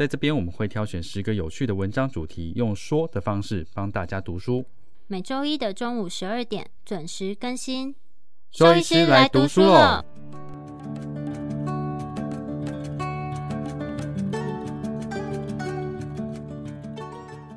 [0.00, 4.64] 在这边我们会挑选十个有趣的文章主题，用说的方式帮大家读书。
[5.06, 7.94] 每周一的中午十二点准时更新。
[8.50, 10.02] 周医师来读书喽！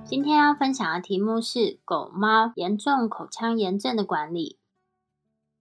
[0.04, 4.58] 今天要分享的题目是狗猫严重口腔炎症的管理。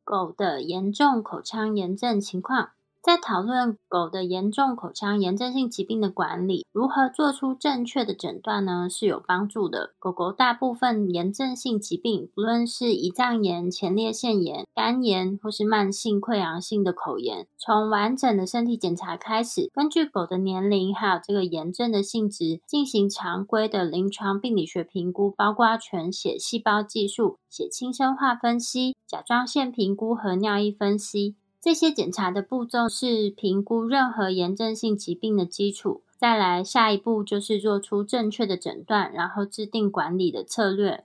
[0.03, 2.71] 狗的严重口腔炎症情况。
[3.03, 8.87] 在讨论狗的严重口腔炎症性疾病的管理，如何做出正确的诊断呢？
[8.89, 9.93] 是有帮助的。
[9.99, 31.35] 狗狗大部分炎症性疾病，不论是胰脏炎、前列腺炎、肝炎，或是慢性溃疡性的口炎，从完整的身体检查开始，根据狗的年龄还有这个炎症的性质，进行常规的临床病理学评估，包括全血细胞技术、血清生化分析、甲状腺评估和尿液分析。
[31.63, 36.03] 这些检查的步骤是评估任何炎症性疾病的基础。
[36.19, 41.05] 再来，下一步就是做出正确的诊断，然后制定管理的策略。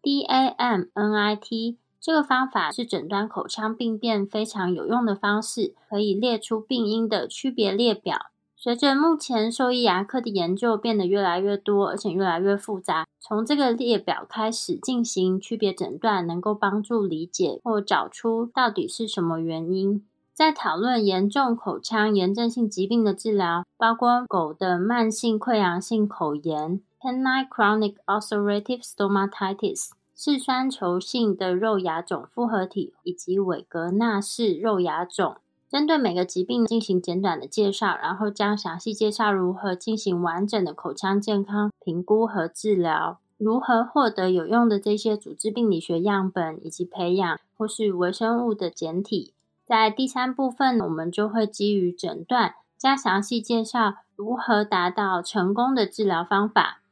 [0.00, 8.30] DAM-NIT 这个方法是诊断口腔病变非常有用的方式，可以列出病因的区别列表。
[8.66, 20.04] 随着目前兽医牙科的研究变得越来越多，而且越来越复杂，从这个列表开始进行区别诊断，能够帮助理解或找出到底是什么原因。
[20.34, 35.36] 在讨论严重口腔炎症性疾病的治疗，包括狗的慢性溃疡性口炎 （panic chronic Ulcerative Stomatitis）、嗜酸球性的肉芽肿复合体以及韦格纳氏肉芽肿。
[35.68, 49.34] 针对每个疾病进行简短的介绍，然后将详细介绍如何进行完整的口腔健康评估和治疗，如何获得有用的这些组织病理学样本，以及培养或是微生物的简体。
[49.64, 56.82] 在第三部分，我们就会基于诊断，加详细介绍如何达到成功的治疗方法。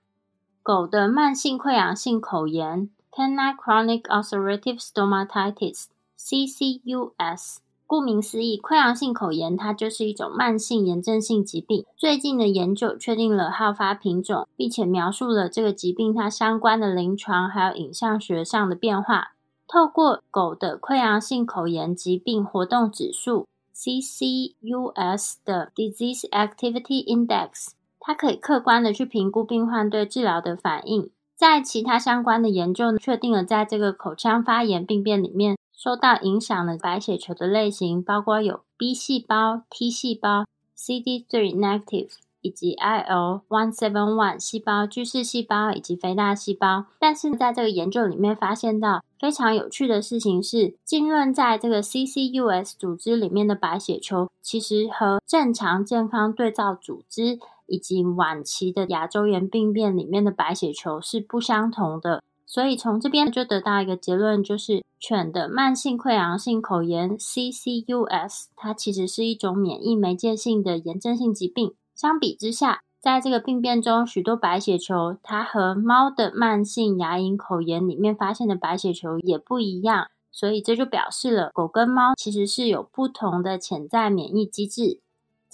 [0.60, 7.58] 狗的慢性溃疡性口炎 （Canine Chronic Ulcerative Stomatitis，CCUS）。
[7.94, 11.84] 顾名思义，溃疡性口炎它就是一种慢性炎症性疾病。
[11.96, 19.34] 最近的研究确定了好发品种，并且描述了这个疾病它相关的临床还有影像学上的变化。
[19.68, 27.68] 透过狗的溃疡性口炎疾病活动指数 （CCUS） 的 Disease Activity Index，
[28.00, 31.10] 它可以客观的去评估病患对治疗的反应。
[31.36, 35.56] 在其他相关的研究确定了，在这个口腔发炎病变里面。
[35.84, 42.08] 受到影响的白血球的类型包括有 B 细胞、T 细胞、CD3 negative
[42.40, 46.86] 以及 IL-171 细胞、巨噬细胞以及肥大细胞。
[46.98, 62.22] 但是在这个研究里面发现到非常有趣的事情是，浸润在这个 CCUS 组织里面的白血球，其实和正常健康对照组织以及晚期的牙周炎病变里面的白血球是不相同的。
[62.46, 71.74] 所以从这边就得到一个结论，就是犬的慢性溃疡性口炎 （CCUS） 它其实是一种免疫媒介性的炎症性疾病。
[71.94, 80.08] 相比之下，在这个病变中，许多白血球它和猫的慢性牙龈口炎里面发现的白血球也不一样。
[80.30, 85.00] 所以这就表示了狗跟猫其实是有不同的潜在免疫机制。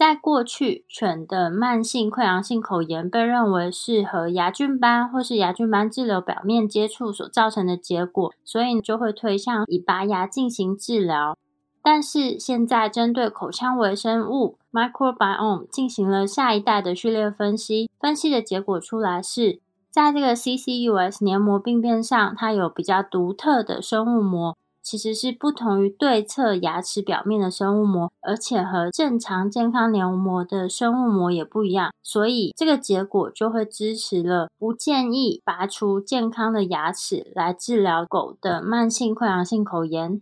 [0.01, 11.37] 在过去，犬的慢性溃疡性口炎被认为是和牙菌斑或是牙菌斑滞留表面接触所造成的结果，所以就会推向以拔牙进行治疗。
[11.83, 24.57] 但是现在，针对口腔微生物 （microbiome） 进行了下一代的序列分析，分析的结果出来是在这个 CCUS 黏膜病变上，它有比较独特的生物膜。
[24.91, 40.21] 其实是不同于对侧牙齿表面的生物膜，而且和正常健康黏膜的生物膜也不一样，所以这个结果就会支持了不建议拔除健康的牙齿来治疗狗的慢性溃疡性口炎。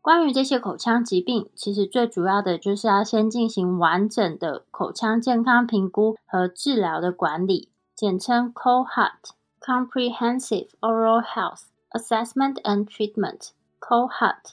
[0.00, 13.50] 关于这些口腔疾病，其实最主要的就是要先进行完整的口腔健康评估和治疗的管理，简称 COHAT（Comprehensive Oral Health Assessment and Treatment）。
[13.80, 14.52] COHAT，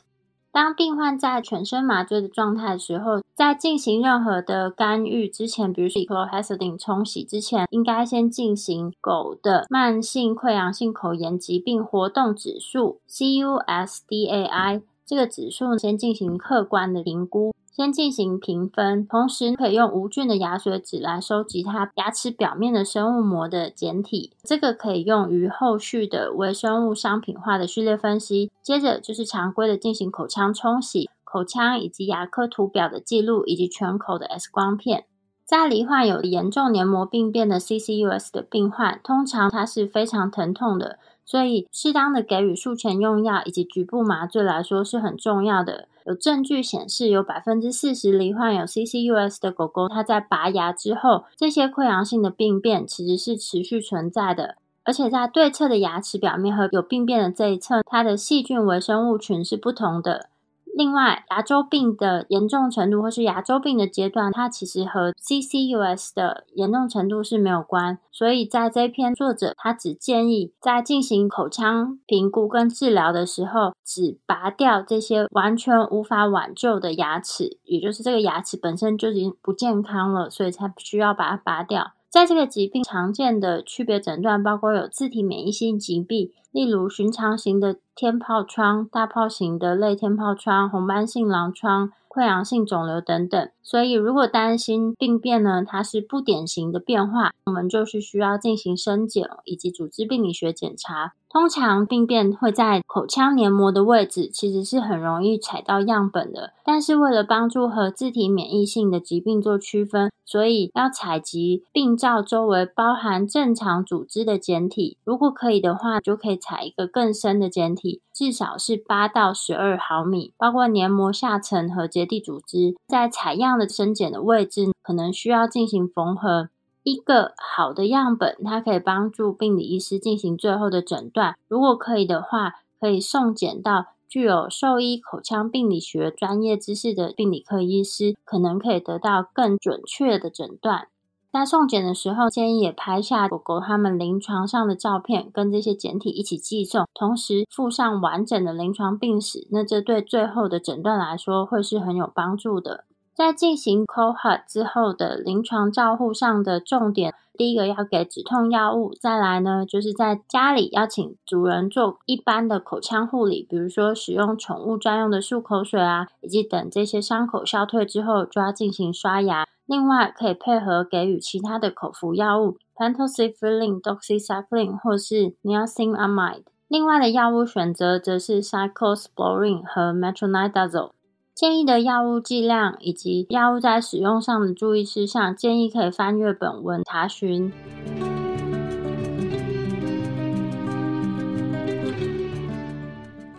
[0.52, 17.54] 当病患在全身麻醉的状态的时候，在进行任何的干预之前，比如说 chlorhexidine 冲洗之前，应该先进行狗的慢性溃疡性口炎疾病活动指数 CUSDAI 这个指数先进行客观的评估。
[17.78, 28.52] 先进行评分，同时可以用无菌的牙水纸来收集它牙齿表面的生物膜的简体，这个可以用于后续的微生物商品化的序列分析。
[28.64, 35.06] 接着就是常规的进行口腔冲洗、口腔以及牙科图表的记录，以及全口的 X 光片。
[35.46, 40.98] 在罹患有严重黏膜病变的 CCUS 的病患，通常它是非常疼痛的，
[41.28, 45.90] 所以适当的给予术前用药以及局部麻醉来说是很重要的。
[46.06, 60.30] 有证据显示，有百分之四十罹患有 CCUS 的狗狗，它在拔牙之后，这些溃疡性的病变其实是持续存在的，而且在对侧的牙齿表面和有病变的这一侧，它的细菌微生物群是不同的。
[60.78, 67.98] 另外，牙周病的严重程度或是牙周病的阶段，它其实和 CCUS 的严重程度是没有关。
[68.12, 81.94] 所以在这篇作者他只建议在进行口腔评估跟治疗的时候，只拔掉这些完全无法挽救的牙齿，也就是这个牙齿本身就已经不健康了，所以才需要把它拔掉。
[82.18, 91.92] 在这个疾病常见的区别诊断包括有自体免疫性疾病，例如寻常型的天疱疮、大疱型的类天疱疮、红斑性狼疮。
[92.10, 101.14] 溃疡性肿瘤等等，所以如果担心病变呢，它是不典型的变化，我们就是需要进行深检以及组织病理学检查。
[101.38, 106.54] 通常病变会在口腔黏膜的位置，其实是很容易采到样本的。
[106.66, 114.98] 但是为了帮助和自体免疫性的疾病做区分，所以要采集病灶周围包含正常组织的简体。
[115.04, 122.76] 如果可以的话，就可以采一个更深的简体，至少是八到十二毫米，包括黏膜下层和结缔组织。
[122.88, 126.50] 在采样的深检的位置，可能需要进行缝合。
[126.90, 131.36] 一个好的样本，它可以帮助病理医师进行最后的诊断。
[131.50, 140.88] 如果可以的话，可以送检到具有兽医口腔病理学专业知识的病理科医师，可能可以得到更准确的诊断。
[141.30, 149.46] 在送检的时候，建议也拍下狗狗它们临床上的照片，跟这些简体一起寄送，同时附上完整的临床病史。
[149.52, 152.86] 那这对最后的诊断来说，会是很有帮助的。
[153.18, 169.48] 在进行 cohort 之后的临床照护上的重点，第一个要给止痛药物，再来呢就是在家里要请主人做一般的口腔护理，比如说使用宠物专用的漱口水啊，以及等这些伤口消退之后就要进行刷牙。
[169.66, 176.44] 另外可以配合给予其他的口服药物 p a n t o s i f i l i n doxycycline 或是 niacinamide。
[176.68, 180.92] 另外的药物选择则是 Cyclosporine 和 metronidazole。
[181.38, 187.54] 建议的药物剂量以及药物在使用上的注意事项，建议可以翻阅本文查询。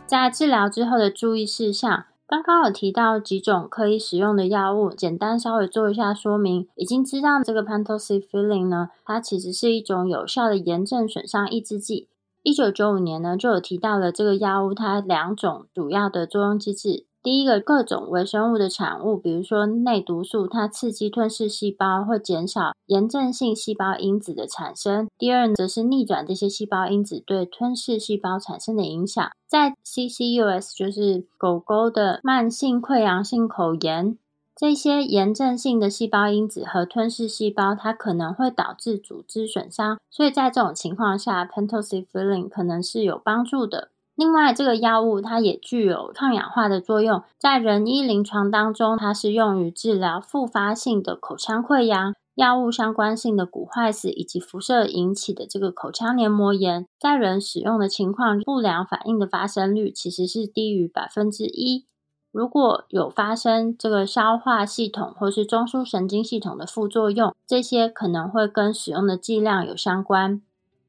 [0.06, 6.68] 在治疗之后的注意事项，刚刚有提到几种可以使用的药物，简单稍微做一下说明。
[6.76, 12.06] 已经知道这个 p a n t o s i f i l i n 呢，它其实是一种有效的炎症损伤抑制剂。
[12.44, 17.07] 一九九五年呢，就有提到了这个药物它两种主要的作用机制。
[17.20, 25.08] 第一个，各种微生物的产物，比如说内毒素，它刺激吞噬细胞，会减少炎症性细胞因子的产生。
[25.18, 29.30] 第二，则是逆转这些细胞因子对吞噬细胞产生的影响。
[29.48, 34.16] 在 CCUS，就是狗狗的慢性溃疡性口炎，
[34.54, 39.98] 这些炎症性的细胞因子和吞噬细胞，它可能会导致组织损伤。
[40.08, 43.90] 所以在这种情况下 p e n t o s i f i l i n 可能是有帮助的。
[44.18, 56.84] 另外，这个药物它也具有抗氧化的作用，在人医临床当中，它是用于治疗复发性的口腔溃疡、药物相关性的骨坏死以及辐射引起的这个口腔黏膜炎。
[56.98, 61.86] 在人使用的情况，不良反应的发生率其实是低于百分之一。
[62.32, 70.42] 如果有发生这个消化系统或是中枢神经系统的副作用，这些可能会跟使用的剂量有相关。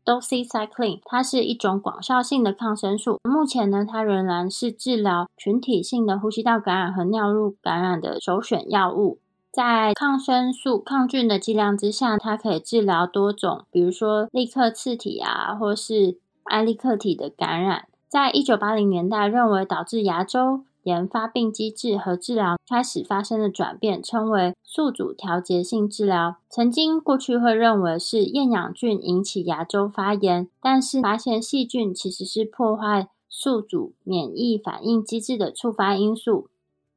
[0.09, 3.19] doxycycline，它是一种广效性的抗生素。
[3.23, 9.19] 目前呢，它仍然是治疗群体性的呼吸道感染和尿路感染的首选药物。
[9.51, 17.85] 在抗生素抗菌的剂量之下，它可以治疗多种，比如说利克次体啊，或是埃利克体的感染。
[18.07, 20.63] 在一九八零年代，认为导致牙周。
[20.83, 26.37] 研发病机制和治疗开始发生的转变，称为宿主调节性治疗。
[26.49, 36.47] 曾经过去会认为是厌氧菌引起牙周发炎，但是发现细菌其实是破坏宿主免疫反应机制的触发因素。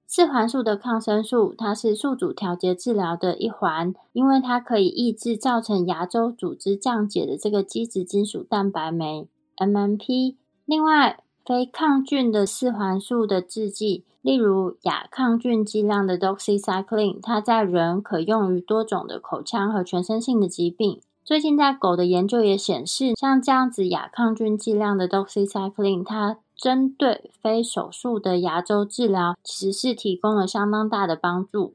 [0.07, 10.37] 四环素的抗生素，它是宿主调节治疗的一环，因为它可以抑制造成牙周组织降解的这个基质金属蛋白酶 （MMP）。
[10.67, 21.01] 另外，非抗菌的四环素的制剂，例如亚抗菌剂量的 doxycycline，它在人可用于多种的口腔和全身性的疾病。
[21.25, 31.75] 最近在狗的研究也显示，像这样子亚抗菌剂量的 doxycycline，它针对非手术的牙周治疗，其实是提供了相当大的帮助。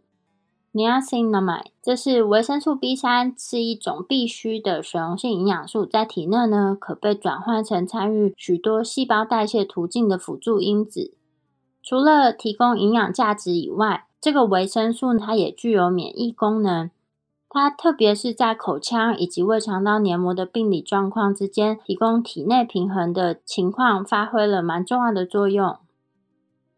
[0.77, 11.15] Niacinamide，这是维生素 B 三，是一种必需的水溶性营养素，在体内呢可被转换成参与许多细胞代谢途径的辅助因子。
[11.81, 16.91] 除了提供营养价值以外，这个维生素它也具有免疫功能。
[17.50, 25.77] 它特别是在口腔以及胃肠道黏膜的病理状况之间提供体内平衡的情况，发挥了蛮重要的作用。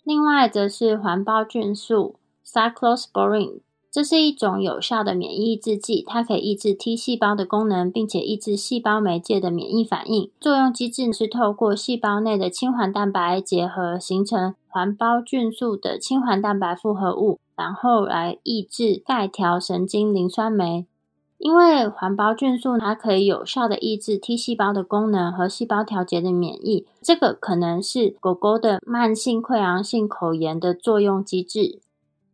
[0.06, 2.15] 另外，则是环孢菌素
[2.46, 3.60] （Cyclosporin），
[3.91, 10.29] 这是一种有效的免疫抑制剂，它可以抑制 T 细胞的功能，并且抑制细胞媒介的免疫反应。
[10.39, 17.39] 作用机制是透过细胞内的青环蛋白结合，形成环孢菌素的青环蛋白复合物。
[17.55, 20.86] 然后来抑制钙条神经磷酸酶，
[21.39, 31.79] 因为环孢菌素它可以有效的抑制 T 细胞的功能和细胞调节的免疫，这个可能是狗狗的慢性溃疡性口炎的作用机制。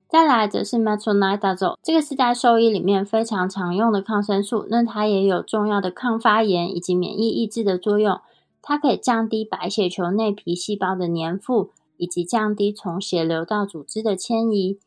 [0.07, 8.21] 再来则是 metronidazole，这个是在兽医里面非常常用的抗生素，那它也有重要的抗发炎以及免疫抑制的作用，
[8.61, 14.79] 它可以降低白血球内皮细胞的粘附，以及降低从血流到组织的迁移。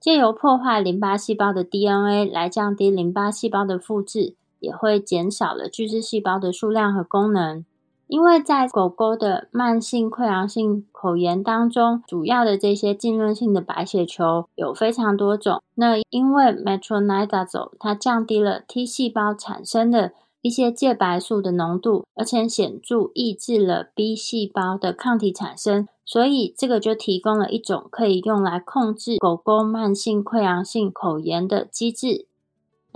[0.00, 7.64] 借由破坏淋巴细胞的 DNA 来降低淋巴细胞的复制，也会减少了巨噬细胞的数量和功能。
[8.06, 15.62] 因为在狗狗的慢性溃疡性口炎当中，主要的这些浸润性的白血球有非常多种。
[15.74, 25.88] 那因为 metronidazole 它降低了 T 细胞产生的一些介白素的浓度，而且显著抑制了 B 细胞的抗体产生。
[26.06, 32.26] 所以，这个就提供了一种可以用来控制狗狗慢性溃疡性口炎的机制。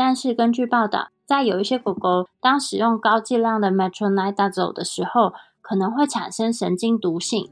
[0.00, 7.50] 但是，根据报道，在有一些狗狗当使用高剂量的 metronidazole 的时候，可能会产生神经毒性。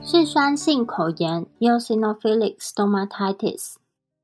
[0.00, 3.74] 嗜酸性口炎 （eosinophilic stomatitis）。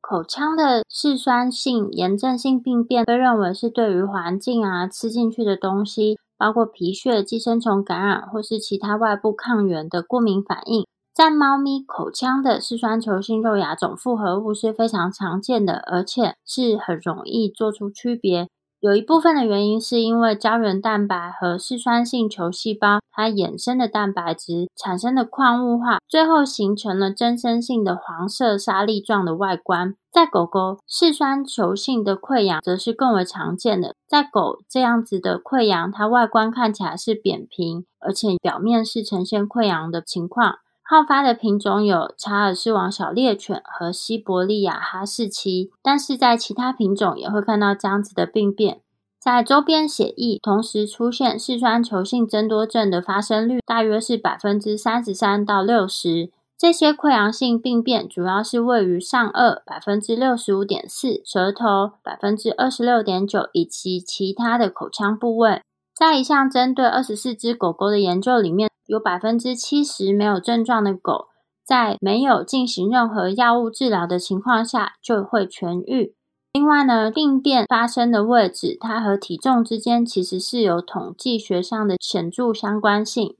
[0.01, 10.87] 口腔的嗜酸性炎症性病变被认为是对于环境啊吃进去的东西，包括皮屑、寄生虫感染或是其他外部抗原的过敏反应。
[11.15, 18.49] 在猫咪口腔的嗜酸球性肉芽肿复合物是非常常见的，而且是很容易做出区别。
[18.81, 29.95] 有一部分的原因是因为胶原蛋白和嗜酸性球细胞它衍生的蛋白质产生的矿物化，最后形成了增生性的黄色沙粒状的外观。
[30.13, 33.95] 在狗狗，嗜酸球性的溃疡则是更为常见的。
[34.07, 40.57] 在狗这样子的溃疡，它外观看起来是扁平，而且表面是呈现溃疡的情况。
[40.89, 48.81] 好发的品种有查尔斯王小猎犬和西伯利亚哈士奇，但是在其他品种也会看到这样子的病变。
[49.19, 56.31] 在周边血液同时出现嗜酸球性增多症的发生率大约是百分之三十三到六十。
[56.57, 65.61] 这些溃疡性病变主要是位于上颚百分之六十五点四、舌头百分之二十六点九以及其他的口腔部位。
[65.97, 68.71] 在一项针对二十四只狗狗的研究里面。
[68.87, 71.27] 有百分之七十没有症状的狗，
[71.65, 76.15] 在没有进行任何药物治疗的情况下就会痊愈。
[76.53, 83.37] 另外呢，病变发生的位置，它和体重之间其实是有统计学上的显著相关性。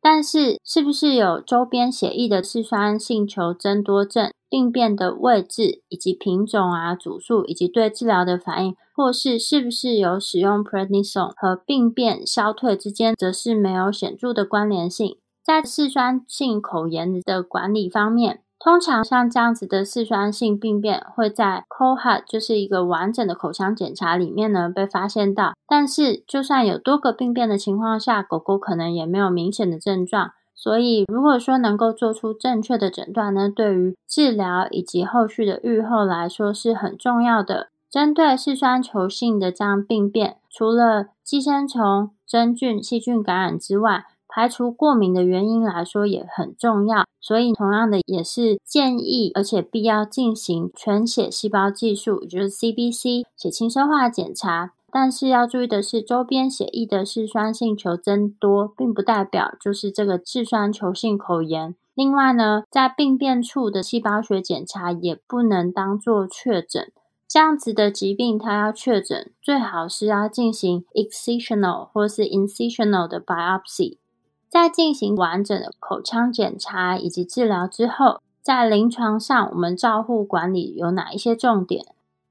[0.00, 4.32] 但是，是不是有周边血液的嗜酸性球增多症？
[4.48, 15.16] 病变的位置以及品种啊、组数以及对治疗的反应，或是是不是有使用 prednisone 和病变消退之间，则是没有显著的关联性。
[15.44, 25.54] 在嗜酸性口炎的管理方面，通常像这样子的嗜酸性病变会在 cohort 就是一个完整的口腔检查里面呢被发现到。
[25.68, 30.32] 但是，就算有多个病变的情况下，狗狗可能也没有明显的症状。
[30.56, 37.68] 所以，如果说能够做出正确的诊断呢，对于治疗以及后续的预后来说是很重要的。
[37.90, 47.04] 针对嗜酸球性的这样病变，除了寄生虫、真菌、细菌感染之外，排除过敏的原因来说也很重要。
[47.20, 54.72] 所以，同样的也是建议，而且必要进行全血细胞计数，也就是 CBC 血清生化检查。
[54.90, 61.74] 但是要注意的是，周边血液的嗜酸性球增多，并不代表就是这个嗜酸球性口炎。
[61.94, 66.92] 另外呢，在病变处的细胞学检查也不能当做确诊。
[67.28, 73.98] 这样子的疾病，它要确诊，最好是要进行 excisional 或是 incisional 的 biopsy。
[74.48, 81.84] 在进行完整的口腔检查以及治疗之后，在临床上我们照护管理有哪一些重点？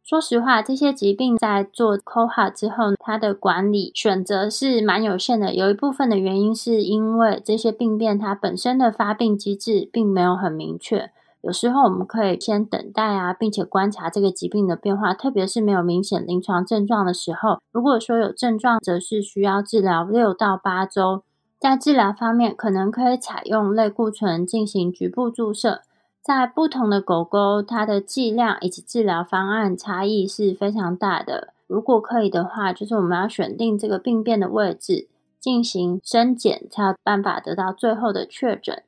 [0.07, 5.55] 说实话，这些疾病在做 COHA 之后，它的管理选择是蛮有限的。
[5.55, 11.09] 有一部分的原因是因为这些病变它本身的发病机制并没有很明确。
[11.41, 17.59] 有时候我们可以先等待啊，并且观察这个疾病的变化，特别是没有明显临床症状的时候。
[17.71, 21.23] 如果说有症状，则是需要治疗六到八周。
[21.59, 25.81] 在治疗方面，可能可以采用类固醇进行局部注射。
[26.25, 31.53] 在不同的狗狗，它的剂量以及治疗方案差异是非常大的。
[31.67, 35.07] 如果可以的话，就是我们要选定这个病变的位置，
[35.39, 38.81] 进行深检，才有办法得到最后的确诊。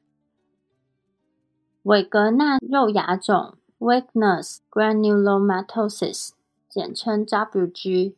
[1.84, 6.32] 韦格纳肉芽肿 （Weakness Granulomatosis），
[6.68, 8.16] 简称 WG。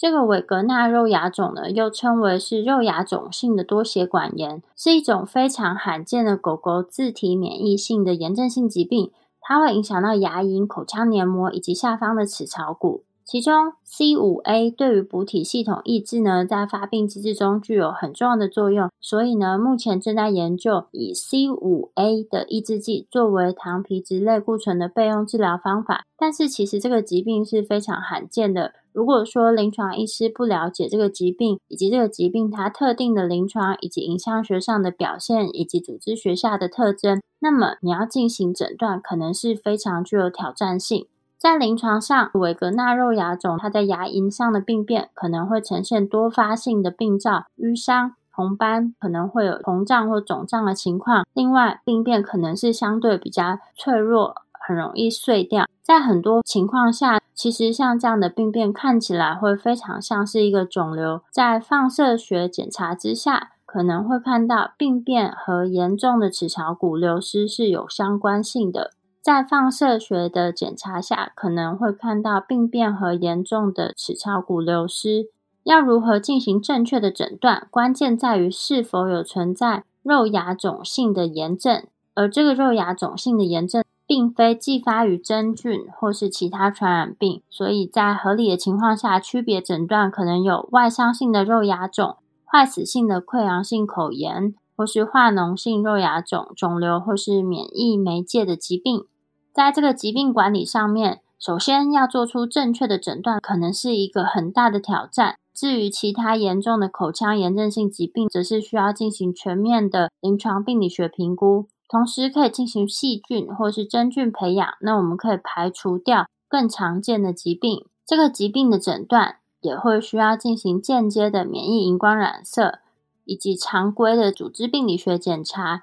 [0.00, 9.10] 这个韦格纳肉芽肿呢，又称为是肉芽肿性的多血管炎，是一种非常罕见的狗狗自体免疫性的炎症性疾病。
[9.42, 13.04] 它会影响到牙龈、口腔黏膜以及下方的齿槽骨。
[13.26, 18.88] 其中 C 五 A 对于补体系统抑制呢，在发病机制中具有很重要的作用。
[19.02, 26.04] 所以呢，目前正在研究以 C 五 A 的抑制剂作为糖皮质类固醇的备用治疗方法。
[26.16, 28.72] 但是其实这个疾病是非常罕见的。
[28.92, 41.06] 如果说临床医师不了解这个疾病，以及这个疾病它特定的临床以及影像学上的表现，以及组织学下的特征，那么你要进行诊断，可能是非常具有挑战性。
[41.38, 51.26] 在临床上，韦格纳肉芽肿，它在牙龈上的病变可能会呈现多发性的病灶、淤伤、红斑，可能会有膨胀或肿胀的情况。
[51.32, 54.34] 另外，病变可能是相对比较脆弱，
[54.70, 55.66] 很容易碎掉。
[55.82, 61.22] 在很多情况下，其实像这样的病变看起来会非常像是一个肿瘤。
[61.32, 68.92] 在放射学检查之下，可能会看到病变和严重的齿槽骨流失是有相关性的。
[69.20, 75.26] 在放射学的检查下，可能会看到病变和严重的齿槽骨流失。
[75.64, 77.66] 要如何进行正确的诊断？
[77.70, 87.40] 关键在于是否有存在肉芽肿性的炎症，而这个肉芽肿性的炎症并非继发于真菌或是其他传染病。
[87.48, 94.54] 所以在合理的情况下，区别诊断可能有外伤性的肉芽肿、坏死性的溃疡性口炎。
[94.76, 99.04] 或是化脓性肉芽肿、肿瘤，或是免疫媒介的疾病，
[99.52, 105.36] 在这个疾病管理上面，首先要做出正确的诊断，可能是一个很大的挑战。
[105.52, 114.74] 至于其他严重的口腔炎症性疾病，则是需要进行全面的临床病理学评估，同时可以进行细菌或是真菌培养。
[114.80, 117.84] 那我们可以排除掉更常见的疾病。
[118.06, 122.78] 这个疾病的诊断也会需要进行间接的免疫荧光染色。
[123.26, 125.82] 以及常规的组织病理学检查，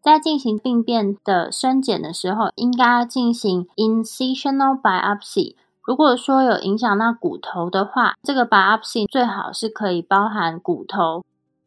[0.00, 5.56] 在进行病变的深检的时候，应该要进行 incisional biopsy。
[5.82, 11.22] 如果说有影响到骨头的话，这个 biopsy 最好是可以包含骨头。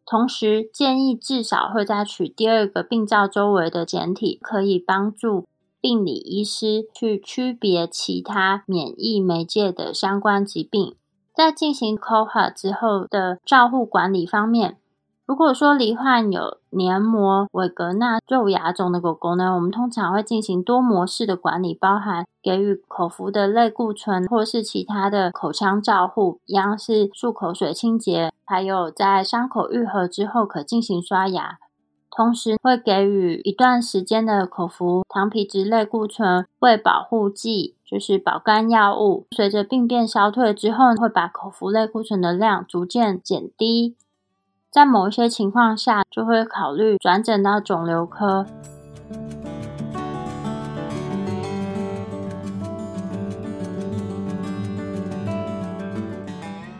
[0.09, 5.45] 同时，建议至少会再取第二个病灶周围的检体，可以帮助
[5.79, 10.95] 病理医师去区别其他免疫媒介的相关疾病。
[11.31, 14.78] 在进行 COHA 之后的照护管理方面。
[15.29, 31.59] 如果说罹患有黏膜韦格纳肉芽肿的狗狗呢，我们通常会进行多模式的管理，包含给予口服的类固醇，或是其他的口腔照护，一样是漱口水清洁，还有在伤口愈合之后可进行刷牙，
[32.09, 39.27] 同时会给予一段时间的口服糖皮质类固醇为保护剂，就是保肝药物。
[39.35, 43.95] 随着病变消退之后，会把口服类固醇的量逐渐减低。
[44.71, 48.45] 在某一些情况下，就会考虑转诊到肿瘤科。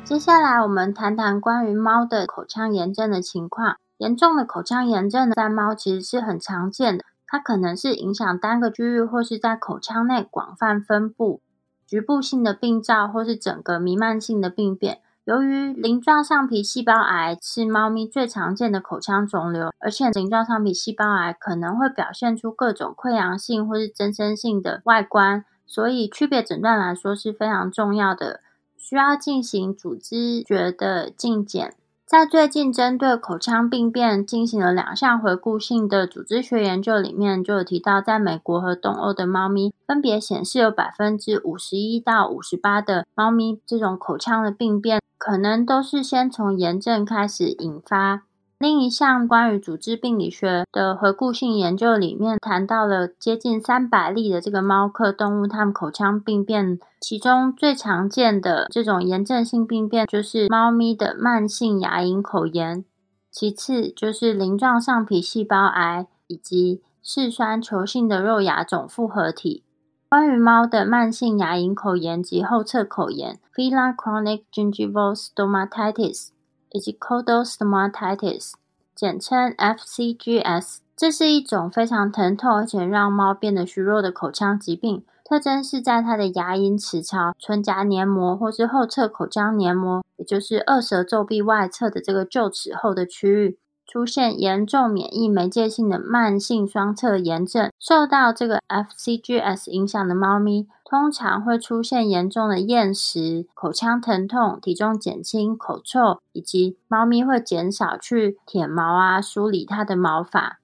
[0.03, 3.77] 接下来，我们谈谈关于猫的口腔炎症的情况。
[3.97, 11.41] 严重的口腔炎症在猫其实是很常见的，它可能是影响单个区域，或是在口腔内广泛分布、
[11.87, 14.99] 局部性的病灶，或是整个弥漫性的病变。
[15.29, 28.39] 由于鳞状上皮细胞癌是猫咪最常见的口腔肿瘤，而且鳞状上皮细胞癌可能会表现出各种溃疡性或是增生性的外观，所以区别诊断来说是非常重要的，
[28.75, 31.75] 需要进行组织学的镜检。
[32.09, 48.23] 在最近针对口腔病变进行了两项回顾性的组织学研究里面，就有提到，在美国和东欧的猫咪分别显示有百分之五十一到五十八的猫咪这种口腔的病变，可能都是先从炎症开始引发。
[48.59, 62.83] 另一项关于组织病理学的回顾性研究里面，谈到了接近三百例的这个猫科动物，它们口腔病变，其中最常见的这种炎症性病变就是猫咪的慢性牙龈口炎，
[63.31, 69.63] 其次就是鳞状上皮细胞癌以及嗜酸球性的肉芽肿复合体。
[70.09, 76.31] 关于猫的慢性牙龈口炎及后侧口炎 （Feline Chronic Gingival Stomatitis）。
[76.71, 78.53] 以及 Caudal Stomatitis，
[78.95, 85.03] 简称 FCGS，这是一种非常疼痛而且让猫变得虚弱的口腔疾病。
[85.23, 93.59] 特征是在它的牙龈齿槽、唇颊黏膜或是后侧口腔黏膜，也就是二舌皱壁外侧的这个臼齿后的区域。
[93.85, 110.57] 出现严重免疫媒介性的慢性双侧炎症，受到这个 FCGS 影响的猫咪，通常会出现严重的厌食、口腔疼痛、体重减轻、口臭，以及猫咪会减少去舔毛啊、梳理它的毛发。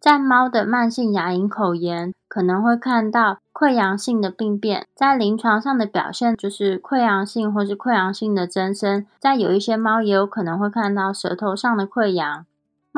[0.00, 9.06] 在猫的慢性牙龈口炎，可能会看到溃疡性的病变，在临床上的表现就是溃疡性或是溃疡性的增生。
[9.20, 12.44] 在有一些猫也有可能会看到舌头上的溃疡。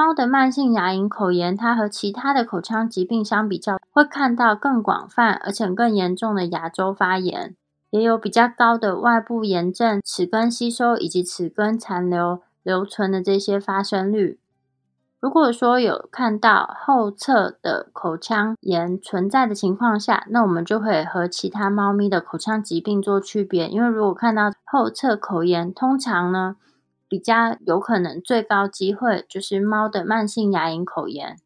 [0.01, 7.55] 猫的慢性牙龈口炎，它和其他的口腔疾病相比较，会看到更广泛而且更严重的牙周发炎，
[7.91, 14.39] 也有比较高的外部炎症、齿根吸收以及齿根残留留存的这些发生率。
[15.21, 26.57] 如果说有看到后侧的口腔炎存在的情况下，那我们就会和其他猫咪的口腔疾病做区别，因为如果看到后侧口炎，通常呢。
[27.11, 31.37] 比较有可能最高机会就是猫的慢性牙龈口炎，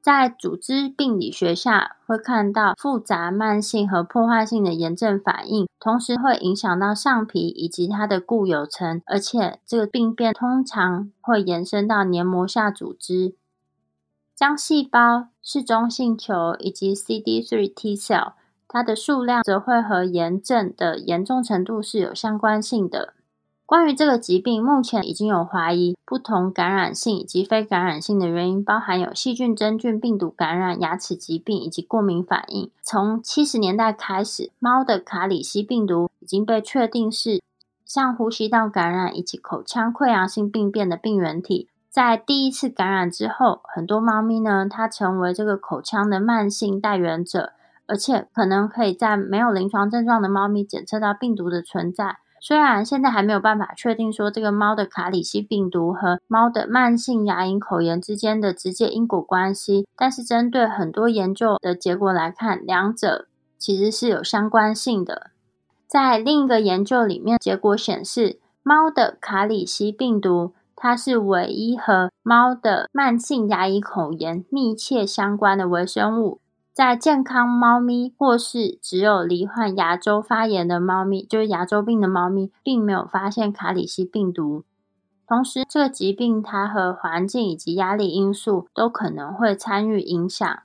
[0.00, 13.36] 在组织病理学下会看到复杂、慢性和破坏性的炎症反应，同时会影响到上皮以及它的固有层，而且这个病变通常会延伸到黏膜下组织。
[14.36, 18.32] 浆细胞、嗜中性球以及 CD3 T cell，
[18.66, 23.14] 它的数量则会和炎症的严重程度是有相关性的。
[23.64, 32.70] 关于这个疾病，目前已经有怀疑不同感染性以及非感染性的原因，包含有细菌、真菌、病毒感染、牙齿疾病以及过敏反应。
[32.82, 37.40] 从七十年代开始，猫的卡里西病毒已经被确定是
[37.86, 41.68] 像呼吸道感染以及口腔溃疡性病变的病原体。
[41.88, 47.52] 在第一次感染之后，很多猫咪呢，它成为这个口腔的慢性带源者，
[47.86, 52.18] 而且可能可以在没有临床症状的猫咪检测到病毒的存在。
[52.44, 65.30] 虽然现在还没有办法确定说这个猫的卡里西病毒和猫的慢性牙龈口炎之间的直接因果关系，但是针对很多研究的结果来看，两者其实是有相关性的。
[65.86, 76.40] 在另一个研究里面，结果显示，猫的卡里西病毒它是唯一和猫的慢性牙龈口炎密切相关的微生物。
[76.72, 84.64] 在健康猫咪或是只有罹患牙周发炎的猫咪，就是牙周病的猫咪，并没有发现卡里西病毒。
[85.26, 90.62] 同时，这个疾病它和环境以及压力因素都可能会参与影响。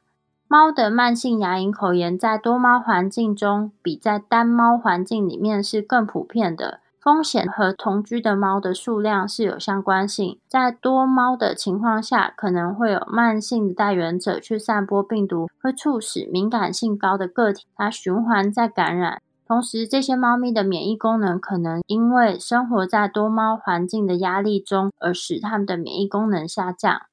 [0.48, 6.80] 猫的慢性牙龈口炎在多猫环境中，比在单猫环境里面是更普遍的。
[7.08, 19.22] 风险和同居的猫的数量是有相关性，在多猫的情况下，可能会有慢性的带源者去散播病毒，会促使敏感性高的个体它循环再感染。
[19.48, 27.04] 同时，这些猫咪的免疫功能可能因为生活在多猫环境的压力中，而使它们的免疫功能下降。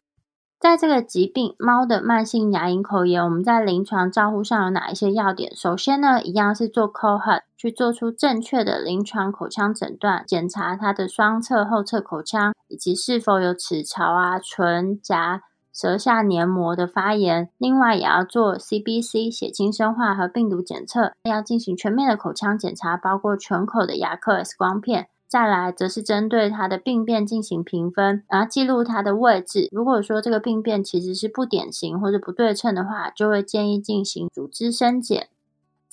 [0.59, 5.54] 在这个疾病，猫的慢性牙龈口炎，我们在临床照护上有哪一些要点？
[5.54, 15.40] 首先呢，一样是做抠痕去做出正确的临床口腔诊断，检查他的双侧、后侧口腔以及是否有齿槽啊、唇颊、
[15.72, 17.48] 舌下黏膜的发炎。
[17.57, 25.07] 另外，也要做 CBC 血清生化和病毒检测，要进行全面的口腔检查，包括全口的牙科 X 光片。
[25.27, 29.68] 再来则是针对它的病变进行评分，然后记录它的位置。
[29.72, 35.29] 如果说这个病变其实是不典型或者不对称的话，就会建议进行组织深检。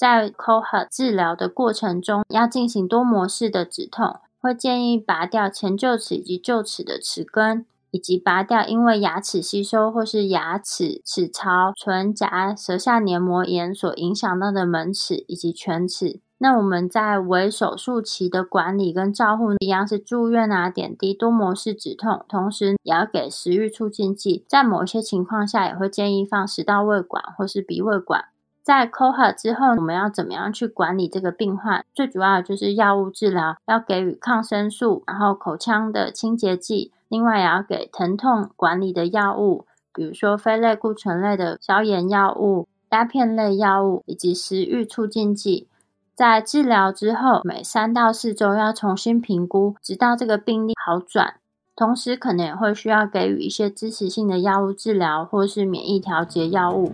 [0.02, 16.20] 在 Cohort 治疗的过程中，要进行多模式的止痛，会建议拔掉前臼齿以及臼齿的齿根，以及拔掉因为牙齿吸收或是牙齿齿槽、唇颊、舌下黏膜炎所影响到的门齿以及犬齿。
[16.40, 24.44] 那我们在为手术期的管理跟照护一样，是住院啊、点滴、多模式止痛，同时也要给食欲促进剂。
[24.48, 28.26] 在某些情况下，也会建议放食道胃管或是鼻胃管。
[28.64, 31.84] 在 COHA 之后，我们要怎么样去管理这个病患？
[31.96, 45.68] 最主要就是药物治疗，要给予抗生素，然后口腔的清洁剂，另外也要给疼痛管理的药物，比如说非类固醇类的消炎药物、鸦片类药物以及食欲促进剂。
[46.14, 51.36] 在治疗之后，每三到四周要重新评估，直到这个病例好转。
[51.76, 56.94] 同时，可能也会需要给予一些支持性的药物治疗，或是免疫调节药物。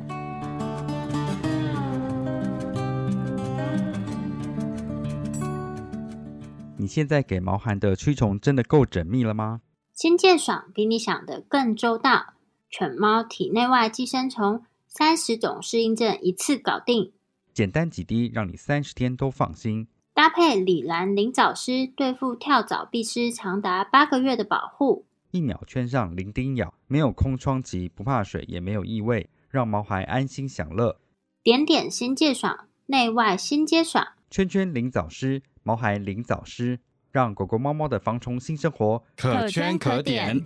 [6.88, 9.60] 你现在给毛孩的驱虫真的够缜密了吗？
[9.93, 12.36] 新界爽比你想的更周到，
[12.69, 17.12] 犬猫体内外寄生虫三十种适应症一次搞定。
[17.54, 19.89] 简单几滴，让你三十天都放心。
[20.13, 25.06] 搭配李兰灵藻湿，对付跳蚤、蜱虱长达八个月的保护。
[25.32, 31.02] 一秒圈上零叮咬，没有空窗期，不怕水，也没有异味，让毛孩安心享乐。
[31.43, 34.08] 点点新界爽，内外新皆爽。
[34.30, 36.80] 圈圈灵藻湿，毛孩灵藻湿，
[37.12, 40.41] 让狗狗、猫猫的防虫新生活可圈可点。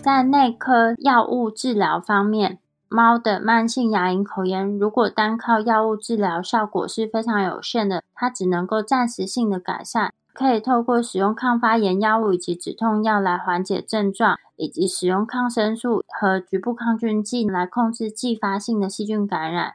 [0.00, 2.58] 在内科药物治疗方面，
[2.88, 19.74] 猫的慢性牙龈口炎，如果单靠药物治疗效果是非常有限的，它只能够暂时性的改善，可以透过使用抗发炎药物以及止痛药来缓解症状，以及使用抗生素和局部抗菌剂来控制继发性的细菌感染。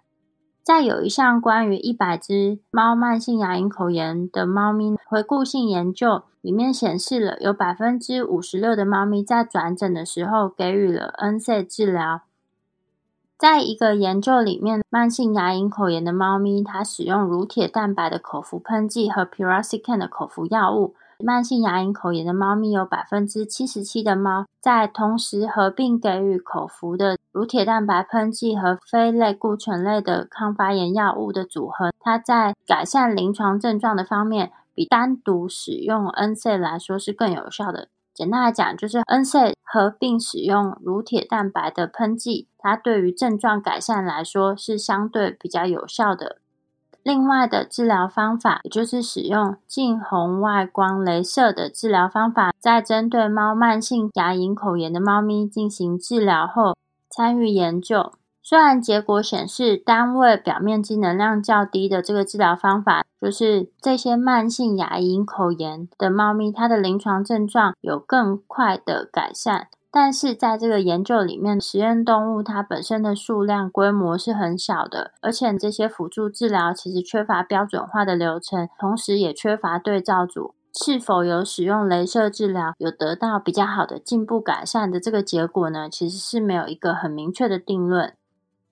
[0.64, 12.24] 再有一项关于一百只猫慢性牙龈口炎的猫咪回顾性研究，里面显示了有百分之五十六的猫咪在转诊的时候给予了 NSAID 治疗。
[13.38, 20.96] 在一个研究里面，慢性牙龈口炎的猫咪，它使用乳铁蛋白的口服喷剂和 Piroxicam 的口服药物。
[21.24, 37.90] 慢性牙龈口炎的猫咪有百分之七十七的猫，在同时合并给予口服的乳铁蛋白喷剂和非类固醇类的抗发炎药物的组合，它在改善临床症状的方面，比单独使用 NCE 来说是更有效的。
[38.14, 46.38] 简单来讲，就是 NCA 合并使用乳铁蛋白的喷剂，它对于症状改善来说是相对比较有效的。
[47.04, 56.76] 另外的治疗方法，也就是使用近红外光镭射的治疗方法，在针对猫慢性牙龈口炎的猫咪进行治疗后，
[57.10, 58.12] 参与研究。
[58.44, 69.68] 虽然结果显示，单位表面积能量较低的这个治疗方法，就是这些慢性牙龈口炎的猫咪，它的临床症状有更快的改善。
[69.92, 80.54] 但是在这个研究里面，实验动物它本身的数量规模是很小的，而且这些辅助治疗其实缺乏标准化的流程，同时也缺乏对照组。
[80.80, 85.90] 是否有使用镭射治疗有得到比较好的进步改善的这个结果呢？
[85.90, 88.14] 其实是没有一个很明确的定论。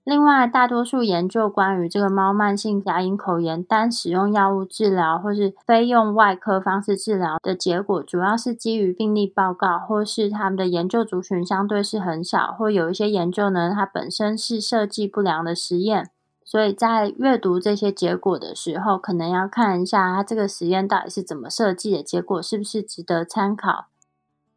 [0.06, 16.08] 另外，大多数研究关于这个猫慢性牙龈口炎单使用药物治疗，或是非用外科方式治疗的结果，主要是基于病例报告，或是他们的研究族群相对是很小，或有一些研究呢，它本身是设计不良的实验，
[16.44, 23.86] 所以在阅读这些结果的时候，可能要看一下它这个实验到底是怎么设计的，结果是不是值得参考。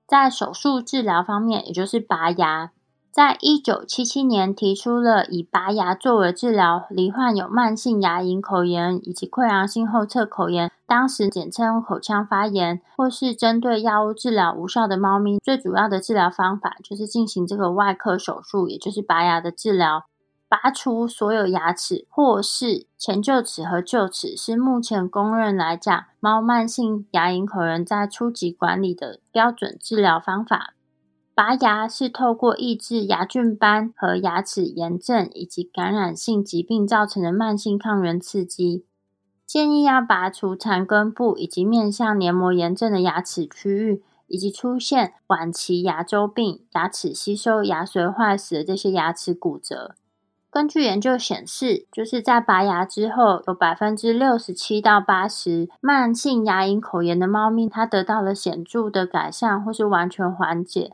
[0.05, 2.69] 在手术治疗方面，也就是拔牙。
[3.11, 20.05] 在一九七七年提出了以拔牙作为治疗罹患有慢性牙龈口炎以及溃疡性后侧口炎，当时简称口腔发炎，或是针对药物治疗无效的猫咪，最主要的治疗方法就是进行这个外科手术，也就是拔牙的治疗，
[20.47, 30.75] 拔除所有牙齿或是前臼齿和臼齿，是目前公认来讲猫慢性牙龈口炎在初级管理的标准治疗方法。
[31.39, 38.83] 拔牙是透过抑制牙菌斑和牙齿炎症以及感染性疾病造成的慢性抗原刺激。
[39.45, 49.95] 建议要拔除残根部以及面向黏膜炎症的牙齿区域，以及出现晚期牙周病、牙齿吸收、牙髓坏死的这些牙齿骨折。
[50.51, 60.91] 根据研究显示，就是在拔牙之后，有百分之六十七到八十慢性牙龈口炎的猫咪，它得到了显著的改善或是完全缓解。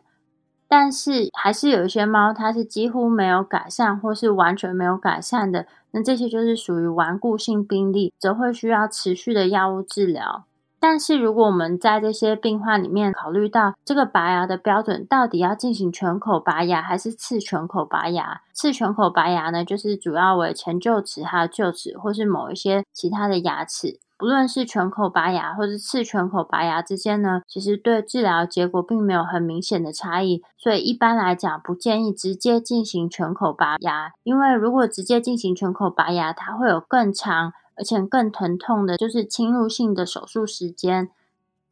[0.67, 5.67] 但是还是有一些猫，它是几乎没有改善，或是完全没有改善的。
[5.91, 10.43] 那这些就是属于顽固性病例，则会需要持续的药物治疗。
[10.78, 18.41] 但是如果我们在这些病患里面考虑到这个拔牙的标准，到底要进行全口拔牙还是次全口拔牙？
[18.54, 23.99] 次全口拔牙呢，就是主要为前臼齿、还有臼齿，或是某一些其他的牙齿。
[24.17, 41.10] 不论是全口拔牙或是次全口拔牙之间呢，其实对治疗结果并没有很明显的差异，所以一般来讲不建议直接进行全口拔牙，因为如果直接进行全口拔牙，它会有更长而且更疼痛的，就是侵入性的手术时间。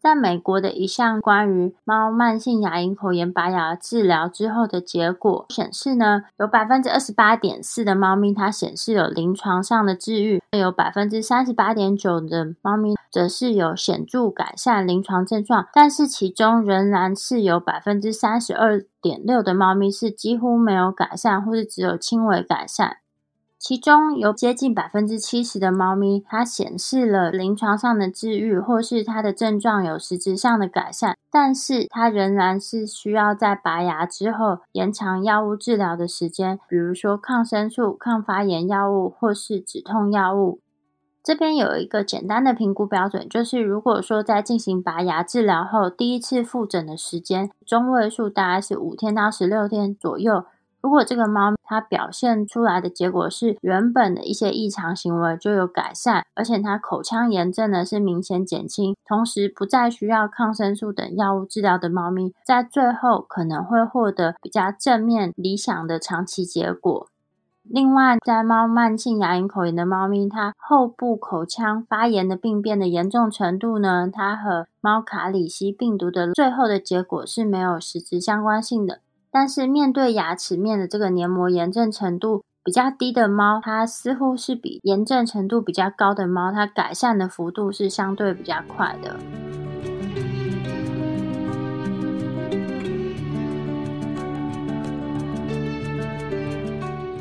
[0.03, 22.97] 在美国的一项关于猫慢性牙龈口炎拔牙治疗之后的结果显示呢，有百分之二十八点四的猫咪它显示有临床上的治愈，有百分之三十八点九的猫咪则是有显著改善临床症状，但是其中仍然是有百分之三十二点六的猫咪是几乎没有改善，或是只有轻微改善。
[23.63, 40.60] 其中有接近百分之七十的猫咪，它显示了临床上的治愈，或是它的症状有实质上的改善，但是它仍然是需要在拔牙之后延长药物治疗的时间，比如说抗生素、抗发炎药物或是止痛药物。
[41.23, 50.43] 这边有一个简单的评估标准，就是如果说在进行拔牙治疗后第一次复诊的时间中位数大概是五天到十六天左右。
[50.84, 67.08] 如果这个猫它表现出来的结果是原本的一些异常行为就有改善，而且它口腔炎症呢是明显减轻，同时不再需要抗生素等药物治疗的猫咪，在最后可能会获得比较正面理想的长期结果。
[67.63, 79.00] 另外，在猫慢性牙龈口炎的猫咪，它后部口腔发炎的病变的严重程度呢，它和猫卡里西病毒的最后的结果是没有实质相关性的。
[79.34, 89.17] 但是面对牙齿面的这个黏膜炎症程度比较低的猫，它似乎是比炎症程度比较高的猫，它改善的幅度是相对比较快的。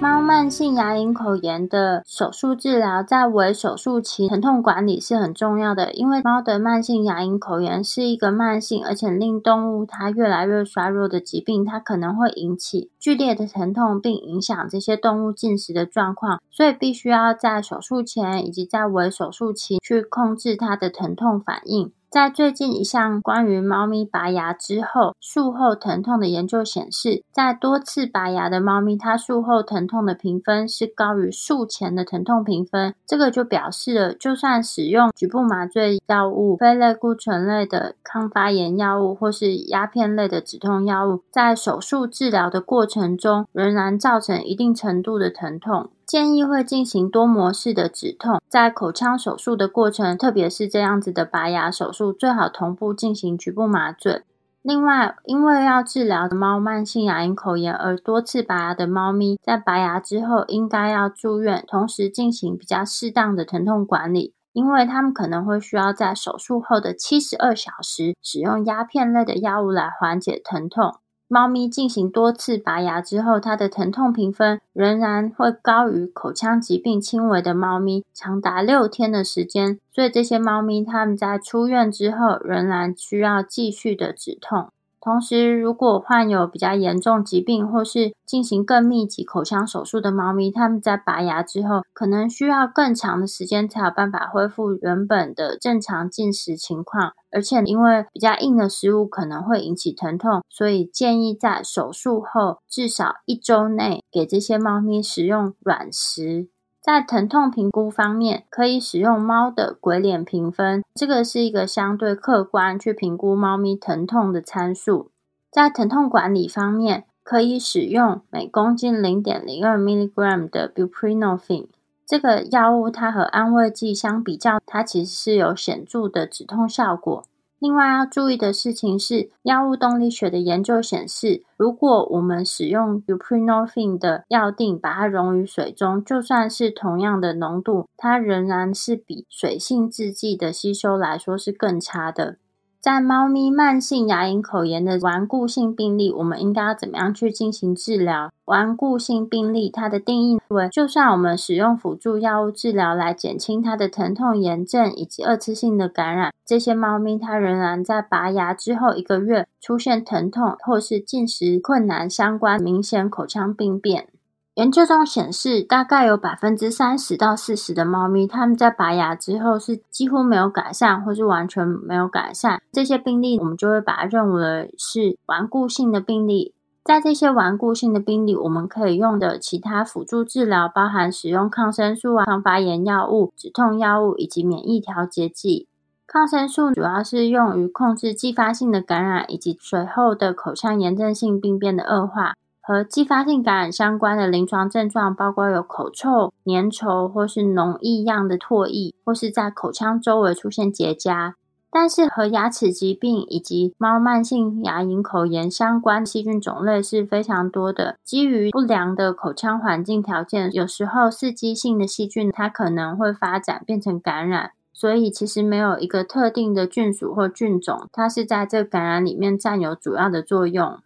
[0.02, 21.92] 猫慢性牙龈口炎的手术治疗，在为手术期疼痛管理是很重要的，因为猫的慢性牙龈口炎是一个慢性而且令动物它越来越衰弱的疾病，它可能会引起剧烈的疼痛，并影响这些动物进食的状况，所以必须要在手术前以及在为手术期去控制它的疼痛反应。
[22.12, 32.94] 在最近一项关于猫咪拔牙之后术后疼痛的研究显示，在多次拔牙的猫咪，它术后疼痛的评分是高于术前的疼痛评分。
[33.06, 45.88] 这个就表示了，就算使用局部麻醉药物、非类固醇类的抗发炎药物或是鸦片类的止痛药物，在手术治疗的过程中，仍然造成一定程度的疼痛。
[46.12, 54.22] 建议会进行多模式的止痛，在口腔手术的过程，特别是这样子的拔牙手术，最好同步进行局部麻醉。
[54.60, 70.96] 另外，因为要治疗的猫慢性牙龈口炎而多次拔牙的猫咪，在拔牙之后应该要住院，同时进行比较适当的疼痛管理，因为他们可能会需要在手术后的七十二小时使用鸦片类的药物来缓解疼痛。
[71.32, 79.78] 猫咪进行多次拔牙之后，它的疼痛评分仍然会高于口腔疾病轻微的猫咪，长达六天的时间。
[79.90, 84.68] 所以这些猫咪它们在出院之后，仍然需要继续的止痛。
[85.02, 97.14] 同时，如果患有比较严重疾病或是进行更密集口腔手术的猫咪，它们在拔牙之后，可能需要更长的时间才有办法恢复原本的正常进食情况。
[97.32, 106.51] 而且，因为比较硬的食物可能会引起疼痛，所以建议在手术后至少一周内给这些猫咪使用软食。
[106.82, 115.12] 在疼痛评估方面，可以使用猫的鬼脸评分，这个是一个相对客观去评估猫咪疼痛的参数。
[115.48, 121.68] 在疼痛管理方面，可以使用每公斤零点零二 milligram 的 buprenorphine
[122.04, 127.22] 这个药物，它和安慰剂相比较，它其实是有显著的止痛效果。
[127.62, 142.38] 另外要注意的事情是，药物动力学的研究显示，如果我们使用 buprenorphine 的药锭，把它溶于水中，就算是同样的浓度，它仍然是比水性制剂的吸收来说是更差的。
[142.82, 148.32] 在猫咪慢性牙龈口炎的顽固性病例，我们应该要怎么样去进行治疗？
[148.46, 164.08] 顽固性病例它的定义为，就算我们使用辅助药物治疗来减轻它的疼痛、炎症以及二次性的感染，这些猫咪它仍然在拔牙之后一个月出现疼痛或是进食困难相关明显口腔病变。
[164.54, 172.60] 研究中显示，大概有百分之三十到四十的猫咪，它们在拔牙之后是几乎没有改善，或是完全没有改善。
[172.70, 176.52] 这些病例，我们就会把它认为是顽固性的病例。
[176.84, 185.66] 在这些顽固性的病例，我们可以用的其他辅助治疗，包含使用抗生素啊、抗发炎药物、止痛药物以及免疫调节剂。
[186.06, 192.34] 抗生素主要是用于控制继发性的感染以及随后的口腔炎症性病变的恶化。
[192.64, 201.34] 和继发性感染相关的临床症状包括有口臭、粘稠或是脓异样的唾液，或是在口腔周围出现结痂。
[201.74, 207.96] 但是和牙齿疾病以及猫慢性牙龈口炎相关细菌种类是非常多的。
[208.04, 214.52] 基于不良的口腔环境条件，有时候刺激性的细菌它可能会发展变成感染。
[214.74, 220.78] 所以其实没有一个特定的菌属或菌种，它是在这感染里面占有主要的作用。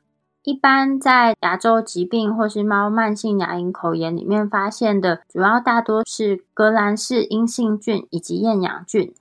[0.46, 9.12] 一般在牙周疾病或是猫慢性牙龈口炎里面发现的，主要大多是革兰氏阴性菌以及厌氧菌。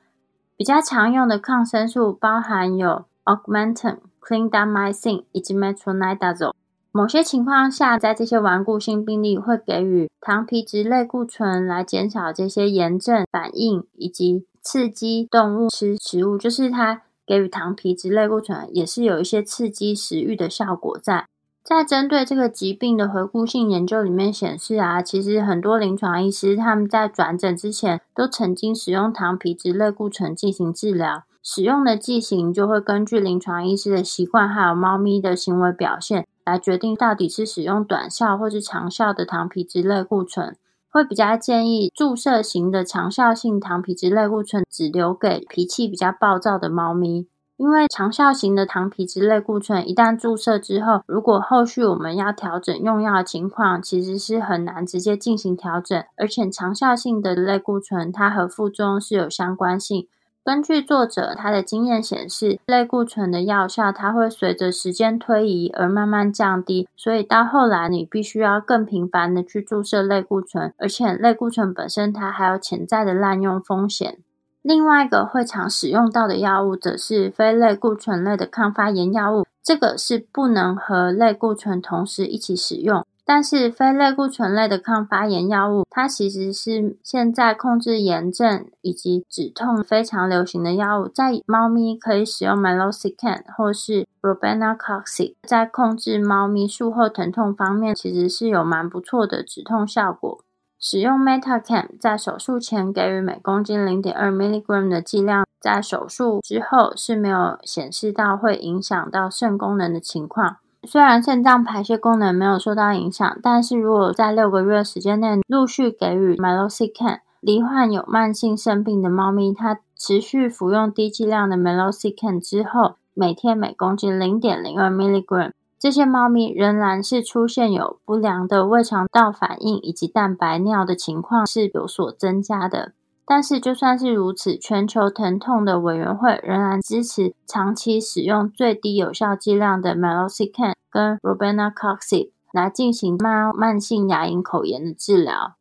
[0.55, 6.53] 比较常用的抗生素包含有 Augmentin、Clindamycin 以及 Metronidazole。
[6.91, 17.01] 某些情况下，在这些顽固性病例会给予糖皮质类固醇来减少这些炎症反应，以及刺激动物吃食物，就是它。
[17.26, 21.26] 给予糖皮质类固醇也是有一些刺激食欲的效果在。
[21.63, 40.55] 在针对这个疾病的回顾性研究里面显示啊，其实很多临床医师他们在转诊之前都曾经使用糖皮质类固醇进行治疗，使用的剂型就会根据临床医师的习惯还有猫咪的行为表现来决定到底是使用短效或是长效的糖皮质类固醇。
[40.96, 47.28] 会比较建议注射型的长效性糖皮质类固醇只留给脾气比较暴躁的猫咪，
[47.58, 60.08] 因为长效型的糖皮质类固醇一旦注射之后，如果后续我们要调整用药的情况，其实是很难直接进行调整，而且长效性的类固醇它和副作用是有相关性。
[60.46, 74.20] 根据作者他的经验显示，类固醇的药效它会随着时间推移而慢慢降低，所以到后来你必须要更频繁的去注射类固醇，而且类固醇本身它还有潜在的滥用风险。
[74.62, 83.04] 另外一个会常使用到的药物则是非类固醇类的抗发炎药物，这个是不能和类固醇同时一起使用。
[83.26, 91.07] 但是非类固醇类的抗发炎药物，它其实是现在控制炎症以及止痛非常流行的药物。
[91.07, 100.39] 在猫咪可以使用 Meloxicam 或是 Robenacoxib，在控制猫咪术后疼痛方面，其实是有蛮不错的止痛效果。
[100.80, 110.57] 使用 Metacam 在手术前给予每公斤零点二 milligram 的剂量，在手术之后是没有显示到会影响到肾功能的情况。
[110.88, 132.93] 虽然肾脏排泄功能没有受到影响，但是如果在六个月时间内陆续给予 Meloxicam，罹患有慢性肾病的猫咪，它持续服用低剂量的 Meloxicam 之后，每天每公斤零点零二 milligram，这些猫咪仍然是出现有不良的胃肠道反应以及蛋白尿的情况是有所增加的。
[133.28, 145.55] 但是，就算是如此，全球疼痛的委员会仍然支持长期使用最低有效剂量的 Meloxicam 跟 Robenacoxib 来进行慢慢性牙龈口炎的治疗。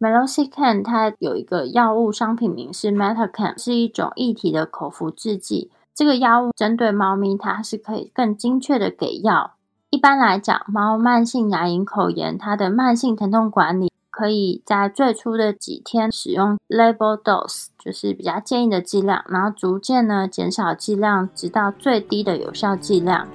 [0.00, 5.70] Meloxicam 它有一个药物商品名是 Metacam，是一种液体的口服制剂。
[5.94, 9.54] 这个药物针对猫咪，它是可以更精确的给药。
[9.90, 13.92] 一般来讲，猫慢性牙龈口炎，它的慢性疼痛管理。
[14.18, 23.28] 可以在最初的几天使用 label dose，就是比较建议的剂量，然后逐渐呢减少剂量，直到最低的有效剂量。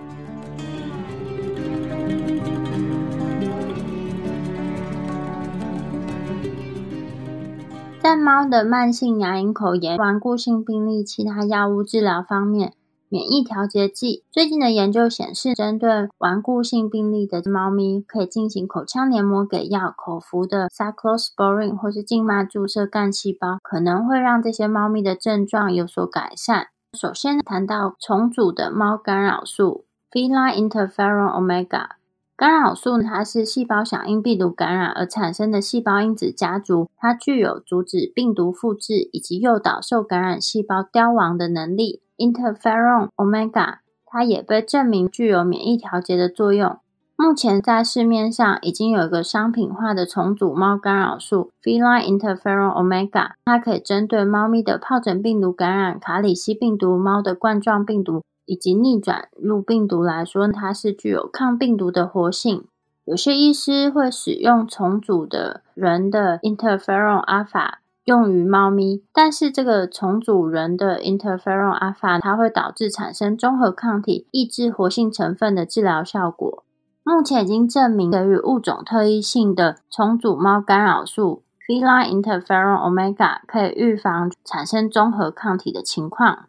[8.02, 12.74] 在猫的慢性牙龈口炎、顽固性病例，其他药物治疗方面。
[13.14, 26.70] 免疫调节剂最近的研究显示，针对顽固性病例的猫咪，可以进行口腔黏膜给药、口服的 cyclosporin 或是静脉注射干细胞，可能会让这些猫咪的症状有所改善。
[26.98, 31.90] 首先谈到重组的猫干扰素 feline interferon omega
[32.36, 42.02] 干扰素，它是细胞响应病毒感染而产生的细胞因子家族，它具有阻止病毒复制以及诱导受感染细胞凋亡的能力。
[42.24, 46.78] Interferon omega，它也被证明具有免疫调节的作用。
[47.16, 62.66] 目前在市面上已经有一个商品化的重组猫干扰素 feline interferon omega，它可以针对猫咪的疱疹病毒感染、卡里西病毒、猫的冠状病毒以及逆转录病毒来说，它是具有抗病毒的活性。
[63.06, 67.74] 有些医师会使用重组的人的 interferon alpha
[68.06, 76.64] 用于猫咪，但是这个重组人的 interferon alpha 它会导致产生综合抗体，抑制活性成分的治疗效果。
[77.04, 86.48] 目前已经证明，给予物种特异性的重组猫干扰素 feline interferon omega 可以预防产生综合抗体的情况。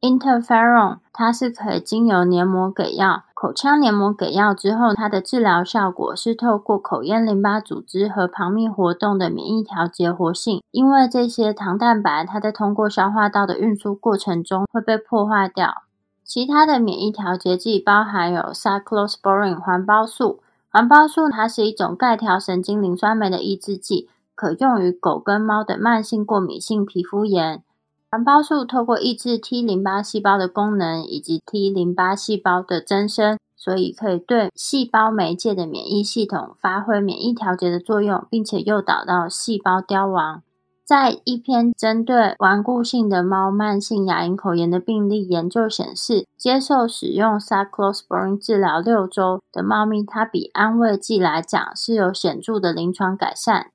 [0.00, 3.24] interferon 它是可以经由黏膜给药。
[3.40, 10.60] 口腔黏膜给药之后，它的治疗效果是透过口咽淋巴组织和旁泌活动的免疫调节活性。
[10.72, 15.82] 因为这些糖蛋白，它在通过消化道的运输过程中会被破坏掉。
[16.24, 20.40] 其他的免疫调节剂包含有 cyclosporin 环孢素。
[20.68, 27.62] 环孢素它是一种钙条神经磷酸酶的抑制剂，可用于狗跟猫的慢性过敏性皮肤炎。
[28.10, 40.42] 环孢素透过抑制 T 淋巴细胞的功能以及 T 淋巴细胞的增生，所以可以对细胞媒介的免疫系统发挥免疫调节的作用，并且诱导到细胞凋亡。
[40.86, 53.66] 在一篇针对顽固性的猫慢性牙龈口炎的病例研究显示，接受使用 cyclosporin 治疗六周的猫咪，它比安慰剂来讲是有显著的临床改善。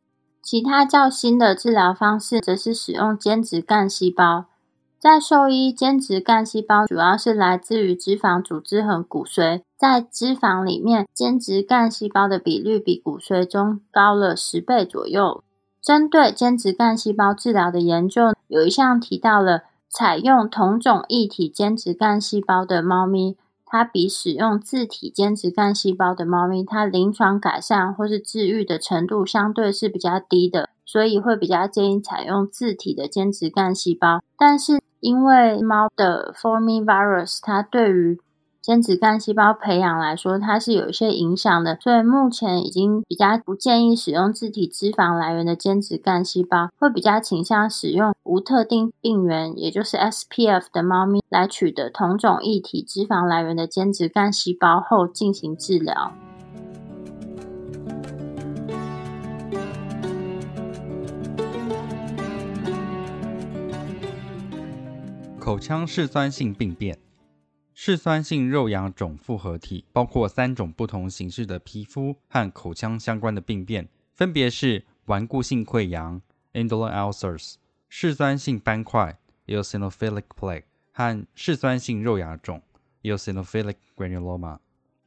[0.44, 4.46] 其他较新的治疗方式则是使用间质干细胞。
[5.00, 9.62] 在兽医，间质干细胞主要是来自于脂肪组织和骨髓。
[9.78, 15.42] 在脂肪里面，间质干细胞的比率比骨髓中高了十倍左右。
[15.82, 23.38] 针对间质干细胞治疗的研究，有一项提到了采用同种异体间质干细胞的猫咪。
[23.74, 34.22] 它比使用自体间质干细胞的猫咪，它临床改善或是治愈的程度相对是比较低的，所以会比较建议采用自体的间质干细胞。
[34.38, 38.20] 但是因为猫的 Formi virus，它对于
[38.64, 56.14] 间质干细胞培养来说，它是有一些影响的，所以目前已经比较不建议使用自体脂肪来源的间质干细胞，会比较倾向使用无特定病原，也就是 SPF 的猫咪来取得同种异体脂肪来源的间质干细胞后进行治疗。
[65.38, 66.98] 口腔嗜酸性病变。
[67.76, 76.22] 嗜酸性肉芽肿复合体包括三种不同形式的皮肤和口腔相关的病变，分别是顽固性溃疡
[76.54, 77.56] （indolent ulcers）、
[77.90, 79.18] 嗜酸性斑块
[79.48, 82.62] （eosinophilic plaque） 和嗜酸性肉芽肿
[83.02, 84.60] （eosinophilic granuloma）。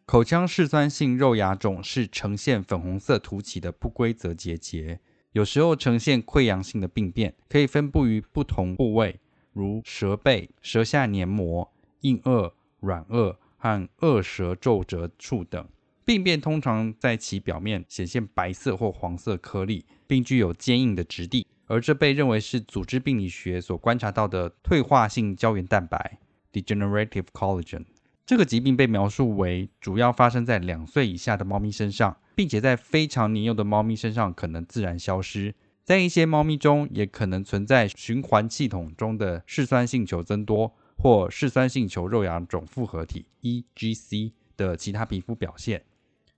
[0.04, 4.98] 口腔嗜酸性肉芽肿是呈现粉红色凸起的不规则结节，
[5.32, 9.20] 有时候呈现溃疡性的病变，可以分布于不同部位，
[9.52, 11.72] 如舌背、舌下黏膜。
[12.06, 15.66] 硬腭、软腭和腭舌皱褶处等
[16.04, 26.18] 病变，通常在其表面显现白色或黄色颗粒，并具有坚硬的质地，而这被认为是组织病理学所观察到的退化性胶原蛋白
[26.52, 27.84] （degenerative collagen）。
[28.24, 35.54] 这个疾病被描述为主要发生在两岁以下的猫咪身上，并且在非常年幼的猫咪身上可能自然消失。
[35.82, 40.72] 在一些猫咪中，也可能存在循环系统中的嗜酸性球增多。
[40.96, 45.84] 或嗜酸性球肉芽肿复合体 （EGC） 的其他皮肤表现。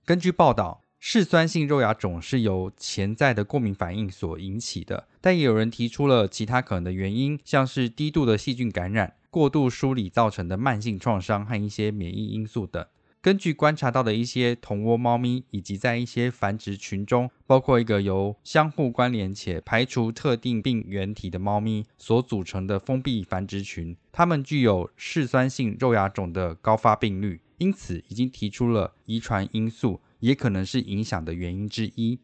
[0.05, 12.85] 根据报道，嗜酸性肉芽肿是由潜在的过敏反应所引起的，但也有人提出了其他可能的原因，像是低度的细菌感染、过度梳理造成的慢性创伤和一些免疫因素等。
[13.21, 32.19] 根据观察到的一些同窝猫咪，以及在一些繁殖群中，包括一个由相互关联且排除特定病原体的猫咪所组成的封闭繁殖群，它们具有嗜酸性肉芽肿的高发病率，因此已经提出了遗传因素也可能是影响的原因之一。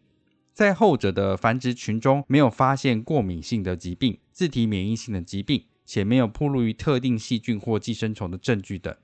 [0.53, 8.95] 在后者的繁殖群中，没有发现过敏性的疾病、自体免疫性的疾病，且没有暴露于特定细菌或寄生虫的证据等。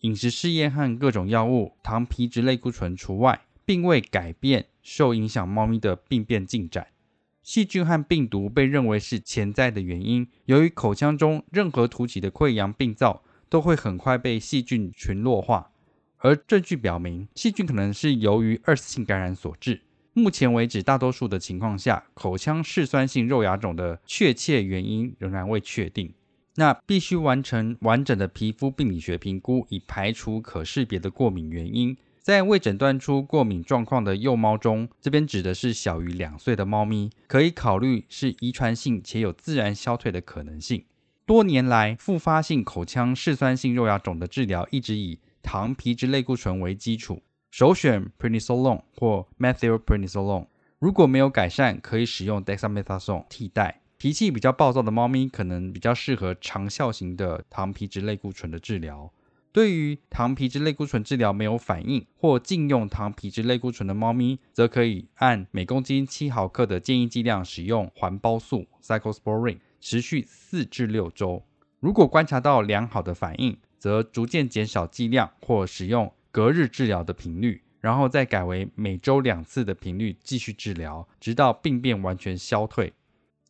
[0.00, 6.88] 饮食试验和各种药物、糖皮质类固醇除外，并未改变受影响猫咪的病变进展。
[7.42, 10.28] 细菌和病毒被认为是潜在的原因。
[10.46, 15.70] 由于口腔中任何突起的溃疡病灶都会很快被细菌群落化，
[16.18, 19.82] 而证据表明细菌可能是由于二次性感染所致。
[20.12, 26.12] 目前为止，大多数的情况下，口腔嗜酸性肉芽肿的确切原因仍然未确定。
[26.56, 31.96] 那必须完成完整的皮肤病理学评估，以排除可识别的过敏原因。
[32.20, 40.84] 在未诊断出过敏状况的幼猫中，这边指的是小于两岁的猫咪，可以考虑是遗传性且有自然消退的可能性。
[41.24, 50.46] 多年来，复发性口腔嗜酸性肉芽肿的治疗一直以糖皮质类固醇为基础，首选 prednisolone 或 methylprednisolone。
[50.78, 53.82] 如果没有改善，可以使用 dexamethasone 替代。
[54.06, 59.12] 脾气比较暴躁的猫咪，可能比较适合长效型的糖皮质类固醇的治疗。
[59.50, 71.42] 对于糖皮质类固醇治疗没有反应或禁用糖皮质类固醇的猫咪，则可以按每公斤七毫克的建议剂量使用环孢素 （cyclosporin），持续四至六周。
[71.80, 82.92] 如果观察到良好的反应，则逐渐减少剂量或使用隔日治疗的频率，然后再改为每周两次的频率继续治疗，直到病变完全消退。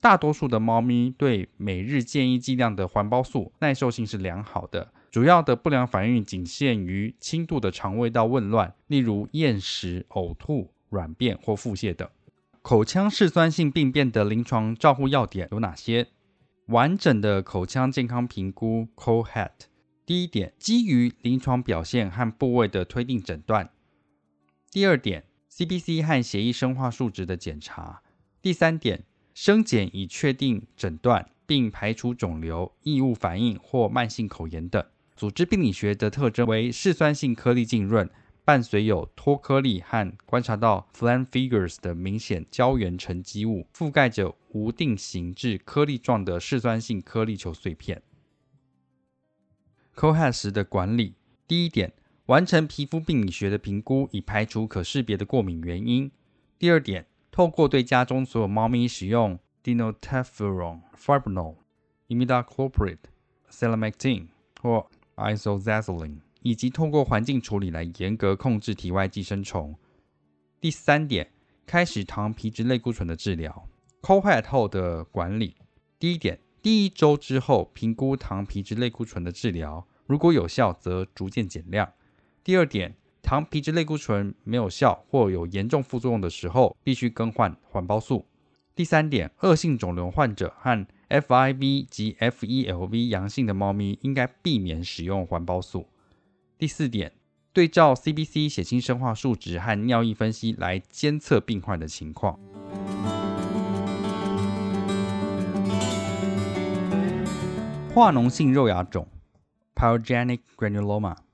[0.07, 4.93] 大多数的猫咪对每日建议剂量的环孢素耐受性是良好的。
[5.11, 12.09] 主要的不良反应仅限于轻度的肠胃道紊乱，例如厌食、呕吐、软便或腹泻等。
[12.63, 16.07] 口腔嗜酸性病变的临床照护要点有哪些？
[16.67, 19.51] 完整的口腔健康评估 （COHET）。
[20.07, 23.71] 第一点，基于临床表现和部位的推定诊断。
[24.71, 28.03] 第二点，CBC 和血液生化数值的检查。
[28.41, 29.03] 第三点，
[29.37, 34.83] 生检以确定诊断，并排除肿瘤、异物反应或慢性口炎等。
[35.15, 38.09] 组织病理学的特征为嗜酸性颗粒浸润，
[38.47, 48.03] 伴随有脱颗粒和观察到 flame figures 的明显胶原沉积物，覆盖着无定型至颗粒状的嗜酸性颗粒球碎片。
[49.95, 51.13] COHET 时的管理，
[51.47, 51.93] 第一点，
[52.25, 56.11] 完成皮肤病理学的评估，以排除可识别的过敏原因。
[56.59, 57.05] 第二点，
[57.37, 61.57] 透过对家中所有猫咪使用 dinotefuran、fibronol、
[62.09, 62.97] imidacloprid、
[63.51, 64.29] selamectin
[64.63, 69.77] 或 Isozazolin，以及通过环境处理来严格控制体外寄生虫。
[70.63, 71.31] 第三点，
[71.67, 73.69] 开始糖皮质类固醇的治疗。
[74.01, 75.57] COHET 后的管理，
[75.99, 81.93] 第一点，第一周之后评估糖皮质类固醇的治疗，如果有效，则逐渐减量。
[82.43, 82.97] 第二点，
[83.27, 88.25] 糖皮质类固醇没有效或有严重副作用的时候，必须更换环孢素。
[88.77, 95.89] 第三点，恶性肿瘤患者和 FIV 及 FELV 阳性的猫咪应该避免使用环孢素。
[96.57, 97.15] 第四点，
[97.53, 102.39] 对照 CBC 血清生化数值和尿液分析来监测病患的情况。
[107.93, 109.09] 化脓性肉芽肿
[109.75, 111.26] （Pyogenic Granuloma）。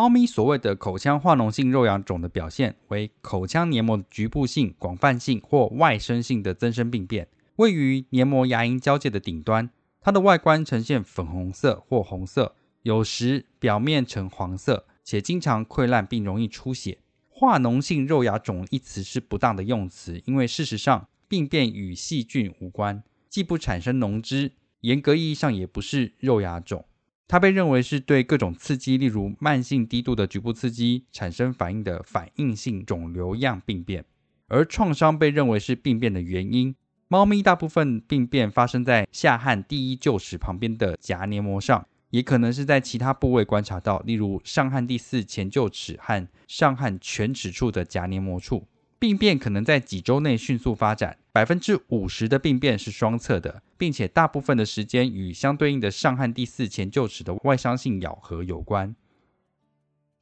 [0.00, 7.28] 猫咪所谓的口腔化脓性肉芽肿的表现为口腔黏膜的局部性、广泛性或外生性的增生病变。
[7.56, 9.68] 位于黏膜牙龈交界的顶端，
[10.00, 16.96] 它的外观呈现粉红色或红色，有时表面呈黄色，且经常溃烂并容易出血。
[17.28, 26.86] 化脓性肉芽肿一词是不当的用词，因为事实上病变与细菌无关，既不产生脓汁，严格意义上也不是肉芽肿。
[27.30, 34.04] 它被认为是对各种刺激，例如慢性低度的局部刺激产生反应的反应性肿瘤样病变，
[34.48, 36.74] 而创伤被认为是病变的原因。
[37.06, 48.66] 猫咪大部分病变发生在下颌第一臼齿旁边的颊黏膜上，也可能是在其他部位观察到，例如上颌第四前臼齿和上颌犬齿处的颊黏膜处。
[48.98, 58.94] 病变可能在几周内迅速发展，百分之五十的病变是双侧的，并且大部分的时间与相对应的上颌第四前臼齿的外伤性咬合有关。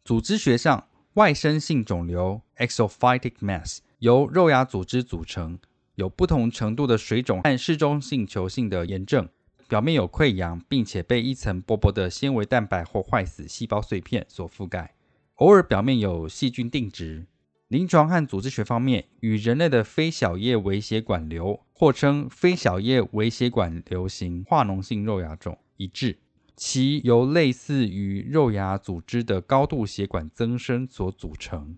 [0.05, 5.59] 组织学上，外生性肿瘤 （exophytic mass） 由肉芽组织组成。
[5.95, 9.29] 有不同程度的水肿和嗜中性球性的炎症，
[9.67, 14.95] 表面有溃疡，并且被一层薄薄的纤维蛋白或坏死细胞碎片所覆盖。
[15.37, 17.27] 偶尔表面有细菌定植。
[17.69, 26.19] 临床和组织学方面，与人类的非小叶微血管瘤，或称非小叶微血管瘤型化脓性肉芽肿一致，
[26.57, 31.77] 其由类似于肉芽组织的高度血管增生所组成。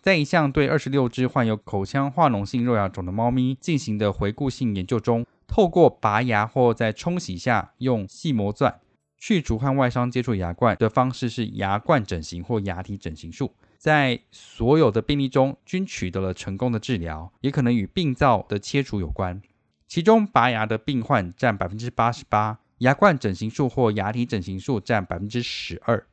[0.00, 8.78] 在一项对二十六只患有口腔化脓性肉芽肿的猫咪进行的回顾性研究中，透过拔牙或在冲洗下用细磨钻
[9.18, 19.40] 去除和外伤接触牙冠的方式是牙冠整形或牙体整形术，在所有的病例中均取得了成功的治疗，也可能与病灶的切除有关。
[19.88, 26.06] 其中拔牙的病患占百分之八十八，牙冠整形术或牙体整形术占百分之十二。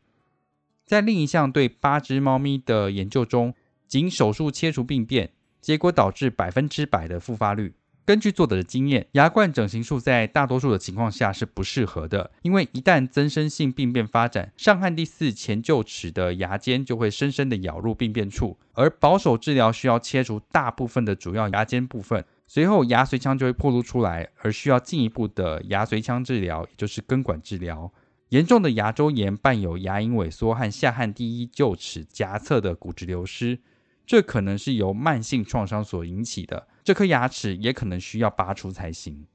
[0.85, 3.53] 在另一项对八只猫咪的研究中。
[3.87, 7.73] 仅手术切除病变，结果导致百分之百的复发率。
[8.07, 27.91] 根据作者的经验，牙冠整形术在大多数的情况下是不适合的，因为一旦增生性病变发展，上颌第四前臼齿的牙尖就会深深的咬入病变处，而保守治疗需要切除大部分的主要牙尖部分，随后牙髓腔就会暴露出来，而需要进一步的牙髓腔治疗，也就是根管治疗。
[28.29, 33.59] 严重的牙周炎伴有牙龈萎缩和下颌第一臼齿颊侧的骨质流失，
[34.05, 36.67] 这可能是由慢性创伤所引起的。
[36.87, 39.27] 这颗牙齿也可能需要拔除才行。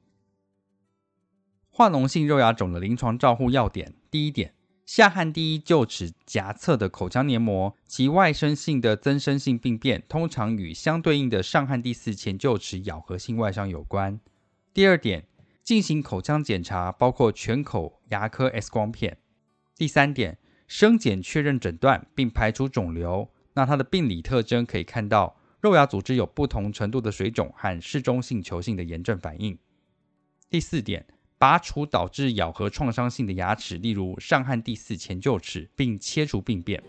[1.69, 4.55] 化脓性肉芽肿的临床照护要点：第一点，
[4.87, 14.19] 下颌第一臼齿颊侧的口腔黏膜，其外生性的增生性病变，通常与相对应的上颌第四前臼齿咬合性外伤有关。
[14.73, 15.27] 第二点。
[15.63, 19.19] 进行口腔检查，包括全口牙科 X 光片。
[19.77, 20.37] 第三点，
[20.67, 23.29] 生检确认诊断并排除肿瘤。
[23.53, 29.57] 那它的病理特征可以看到，肉芽组织有不同程度的水肿和嗜中性球性的炎症反应。
[30.49, 31.07] 第四点，
[31.37, 36.83] 拔除导致咬合创伤性的牙齿，例如上颌第四前臼齿，并切除病变。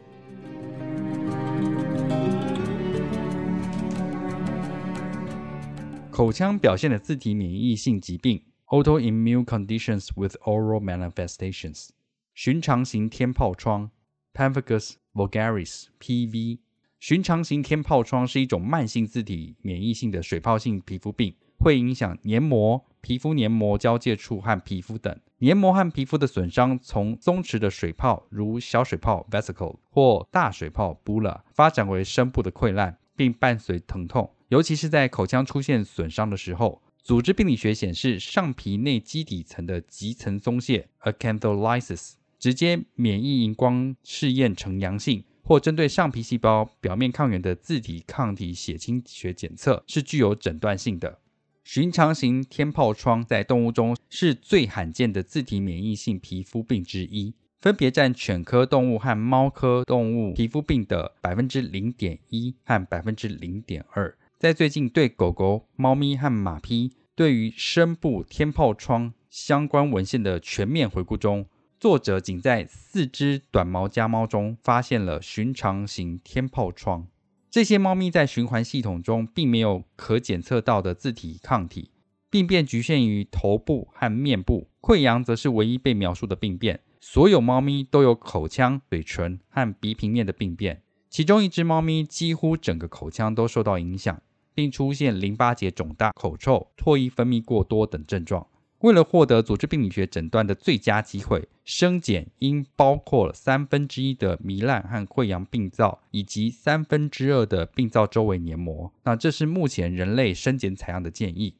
[6.10, 8.42] 口腔表现的自体免疫性疾病。
[8.66, 11.90] Autoimmune conditions with oral manifestations，
[12.34, 13.92] 寻常型天疱疮
[14.32, 16.63] （Pemphigus vulgaris，PV）。
[17.06, 25.14] 寻常型天疱疮是一种慢性自体免疫性的水泡性皮肤病，会影响黏膜、皮肤黏膜交界处和皮肤等。
[25.36, 36.80] 黏膜和皮肤的损伤从松弛的水泡，如小水泡 （vesicle） 或大水泡 （bulla） 发展为深部的溃烂，并伴随疼痛，尤其是在口腔出现损伤的时候。
[37.02, 51.18] 组织病理学显示，上皮内基底层的棘层松懈 （acantholysis） 直接免疫荧光试验呈阳性，或针对上皮细胞表面抗原的自体抗体血清学检测是具有诊断性的。
[51.62, 64.16] 寻常型天疱疮在动物中是最罕见的自体免疫性皮肤病之一，分别占犬科动物和猫科动物皮肤病的百分之零点一和百分之零点二。
[64.38, 71.46] 在最近对狗狗、猫咪和马匹对于深部天疱疮相关文献的全面回顾中，
[71.84, 77.06] 作者仅在四只短毛家猫中发现了寻常型天疱疮。
[77.50, 81.90] 这些猫咪在循环系统中并没有可检测到的自体抗体，
[82.30, 86.80] 病变局限于头部和面部，溃疡则是唯一被描述的病变。
[87.02, 90.80] 所有猫咪都有口腔、嘴唇和鼻平面的病变，
[91.10, 94.22] 其中一只猫咪几乎整个口腔都受到影响。
[94.54, 98.46] 并出现淋巴结肿大、口臭、唾液分泌过多等症状。
[98.84, 108.92] 为了获得组织病理学诊断的最佳机会，生检应包括三分之一的糜烂和溃疡病灶，以及三分之二的病灶周围黏膜。
[109.04, 111.54] 那这是目前人类生检采样的建议。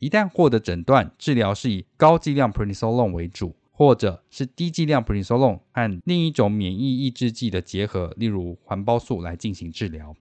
[0.00, 5.14] 一旦获得诊断，治疗是以高剂量 p r e n i s o l o n e 为主，或者是低剂量 p r
[5.14, 10.14] e n i s o l o n e 和另一种免疫抑制剂的结合，例如环孢素来进行治疗。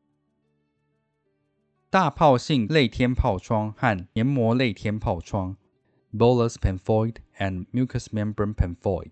[1.90, 5.58] 大疱性类天疱疮和黏膜类天疱疮
[6.18, 9.12] （Bullous pemphoid and mucous membrane pemphoid）。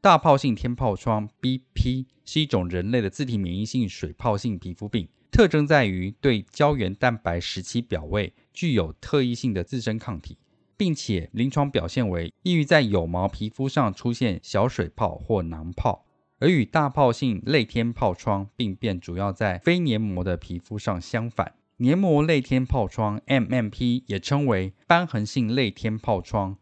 [0.00, 10.36] 大疱性天疱疮 （BP） 是一种人类的自体免疫性水泡性皮肤病，特征在于对胶原蛋白时期表位具有特异性的自身抗体，
[10.76, 16.04] 并且临床表现为易于在有毛皮肤上出现小水泡或囊泡，
[16.38, 21.54] 而与大疱性类天疱疮病变主要在非黏膜的皮肤上相反。
[21.78, 26.56] 黏膜类天疱疮 （MMP） 也称为瘢痕性类天疱疮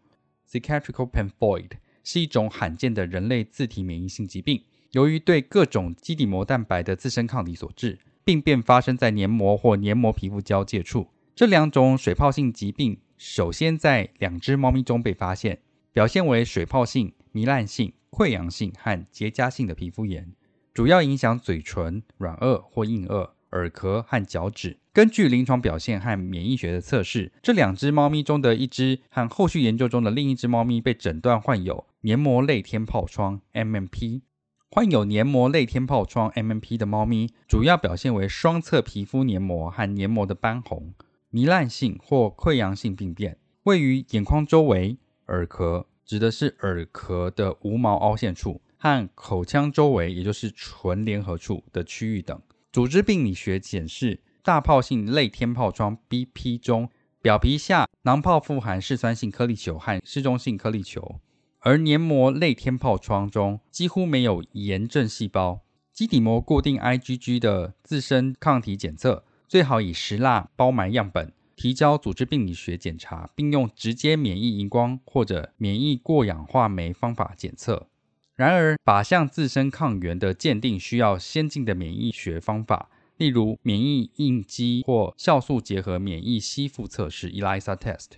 [0.47, 7.99] c i c a t r i c a l pemphoid），是一种罕见的人类自体免疫性疾病，由于对各种基底膜蛋白的自身抗体所致。
[8.25, 11.09] 病变发生在黏膜或黏膜皮肤交界处。
[11.35, 15.61] 这两种水泡性疾病首先在两只猫咪中被发现，
[15.93, 20.33] 表现为水泡性、糜烂性、溃疡性和结痂性的皮肤炎，
[20.73, 23.31] 主要影响嘴唇、软腭或硬腭。
[23.53, 24.77] 耳壳和脚趾。
[24.93, 34.21] 根据临床表现和免疫学的测试，这两只猫咪中的一只和后续研究中的另一只猫咪被诊断患有黏膜类天疱疮 （MMP）。
[34.71, 40.95] 患有黏膜类天疱疮 （MMP） 的猫咪，主要表现为双侧皮肤黏膜和黏膜的斑红、
[41.31, 44.97] 糜烂性或溃疡性病变，位于眼眶周围、
[45.27, 52.41] 耳壳（指的是耳壳的无毛凹陷处）和口腔周围（也就是唇联合处）的区域等。
[52.73, 56.89] 组织病理学显示，大疱性类天疱疮 （BP） 中，
[57.21, 61.21] 表皮下囊泡富含嗜酸性颗粒球和嗜中性颗粒球，
[61.59, 65.61] 而黏膜类天疱疮中几乎没有炎症细胞。
[65.93, 77.89] 基底膜固定 IgG 的自身抗体检测最好以石蜡包埋样本，提交组织病理学检查，并用直接免疫荧光或者免疫过氧化酶方法检测。
[78.35, 88.13] 然而，靶向自身抗原的鉴定需要先进的免疫学方法，例如免疫应激或酵素结合免疫吸附测试 （ELISA test）。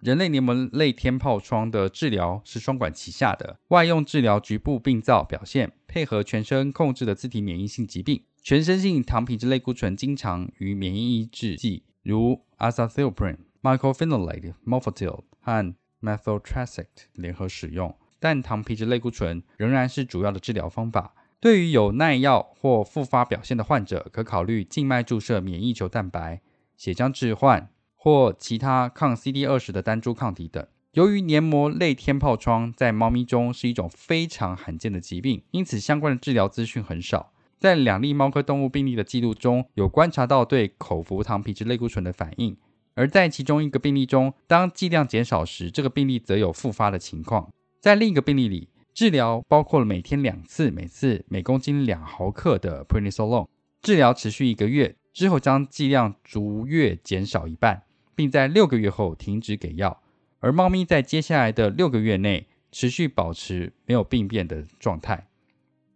[0.00, 8.22] 人类黏膜类天疱疮的治疗是双管齐下的，外用治疗局部病灶表现，配合全身控制的自体免疫性疾病。
[8.42, 15.74] 全身性糖皮质类固醇经常与免疫抑制剂，如 azathioprine、m i c r o p h e n o l a t e、mofetil 和
[16.00, 17.92] methotrexate 联合使用。
[18.26, 21.14] 但糖皮质类固醇仍然是主要的治疗方法。
[21.38, 26.40] 对于有耐药或复发表现的患者，可考虑静脉注射免疫球蛋白、
[26.76, 30.66] 血浆置换或其他抗 CD 二十的单株抗体等。
[30.94, 37.32] 由于黏膜类天疱疮在猫咪中是一种非常罕见的疾病，因此相关的治疗资讯很少。
[37.60, 42.56] 在两例猫科动物病例的记录中有观察到对口服糖皮质类固醇的反应，
[42.94, 47.52] 而在其中一个病例中，当剂量减少时，这个病例则有复发的情况。
[47.86, 53.46] 在另一个病例里，治疗包括了每天两次，每次每公斤两毫克的 prednisolone。
[53.80, 57.84] 治疗持续一个月之后，将剂量逐月减少一半，
[58.16, 60.02] 并在六个月后停止给药。
[60.40, 65.28] 而猫咪在接下来的六个月内持续保持没有病变的状态。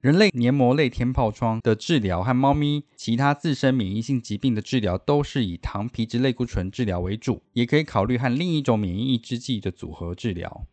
[0.01, 10.65] 人类黏膜类天疱疮的治疗和猫咪其他自身免疫性疾病的治疗都是以糖皮质类固醇治疗为主，也可以考虑和另一种免疫抑制剂的组合治疗。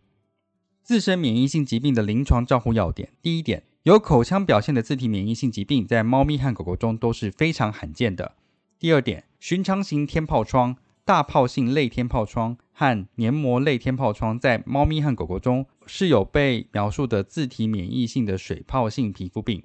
[0.87, 8.37] 自身免疫性疾病的临床照护要点：第一点，有口腔表现的自体免疫性疾病在猫咪和狗狗中都是非常罕见的。
[8.79, 19.61] 第二点，寻常型天疱疮、大疱性类天疱疮和黏膜类天疱疮在猫咪和狗狗中是有被描述的自体免疫性的水泡性皮肤病。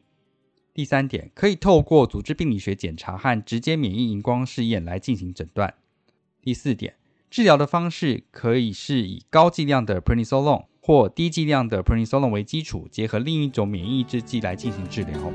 [0.74, 5.72] 第三点，可以透过组织病理学检查和直接免疫荧光试验来进行诊断。
[6.42, 6.96] 第四点，
[7.30, 10.64] 治疗的方式可以是以高剂量的 prednisolone。
[10.84, 15.32] 或低剂量的 prednisolone 为基础，结合另一种免疫抑制剂来进行治疗。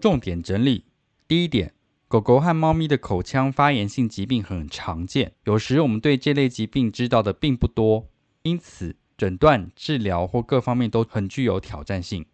[0.00, 0.84] 重点整理：
[1.26, 1.74] 第一点，
[2.06, 8.06] 狗狗和猫咪的口腔发炎性疾病很常见，有时我们对这类疾病知道的并不多，
[8.42, 12.24] 因此诊断、治疗或各方面都很具有挑战性。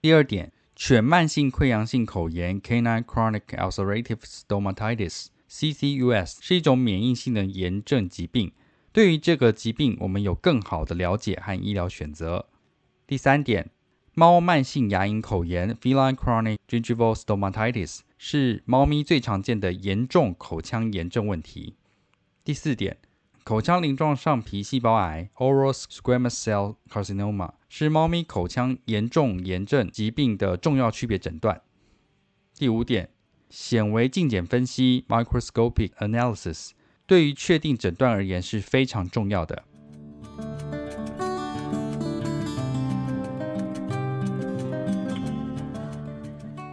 [0.00, 5.26] 第二点，犬慢性溃疡性口炎 （Canine Chronic Ulcerative Stomatitis）。
[5.54, 8.50] CCUS 是一种免疫性的炎症疾病。
[8.92, 12.46] 对于这个疾病，我们有更好的了解和医疗选择。
[13.06, 13.70] 第三点，
[14.14, 21.76] 猫慢性牙龈口炎 （Feline Chronic Gingival Stomatitis） 是猫咪最常见的严重口腔炎症问题。
[22.42, 22.98] 第四点，
[23.44, 31.62] 口腔鳞状上皮细胞癌 （Oral Squamous Cell Carcinoma） 是猫咪口腔严重炎症疾病的重要区别诊断。
[32.56, 33.13] 第五点。
[33.56, 36.70] 显微镜检分析 （microscopic analysis）
[37.06, 39.62] 对于确定诊断而言是非常重要的。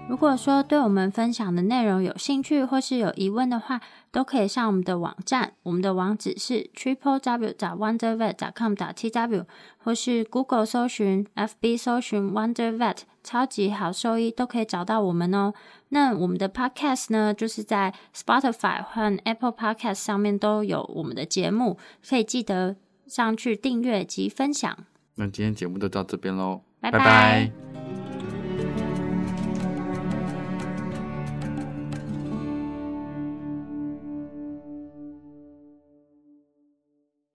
[0.10, 3.80] 如果说对我们分享的内容有兴趣或是有疑问的话，
[4.12, 7.54] 都可以上我们的网站，我们的网址是 triple w.
[7.54, 8.34] 打 wonder vet.
[8.34, 8.74] 打 com.
[8.76, 9.46] 打 t w，
[9.78, 15.54] 或是 Google 搜寻、FB 搜寻 Wonder Vet 超级好兽医，都可以找到我们哦。
[15.94, 21.78] 那我们的 Podcast 呢，就是在 Spotify 和 Apple Podcast 上面都有我们的节目，
[22.08, 22.78] 可以记得
[23.08, 24.78] 上去订阅及分享。
[25.16, 27.52] 那今天节目就到这边喽，拜拜。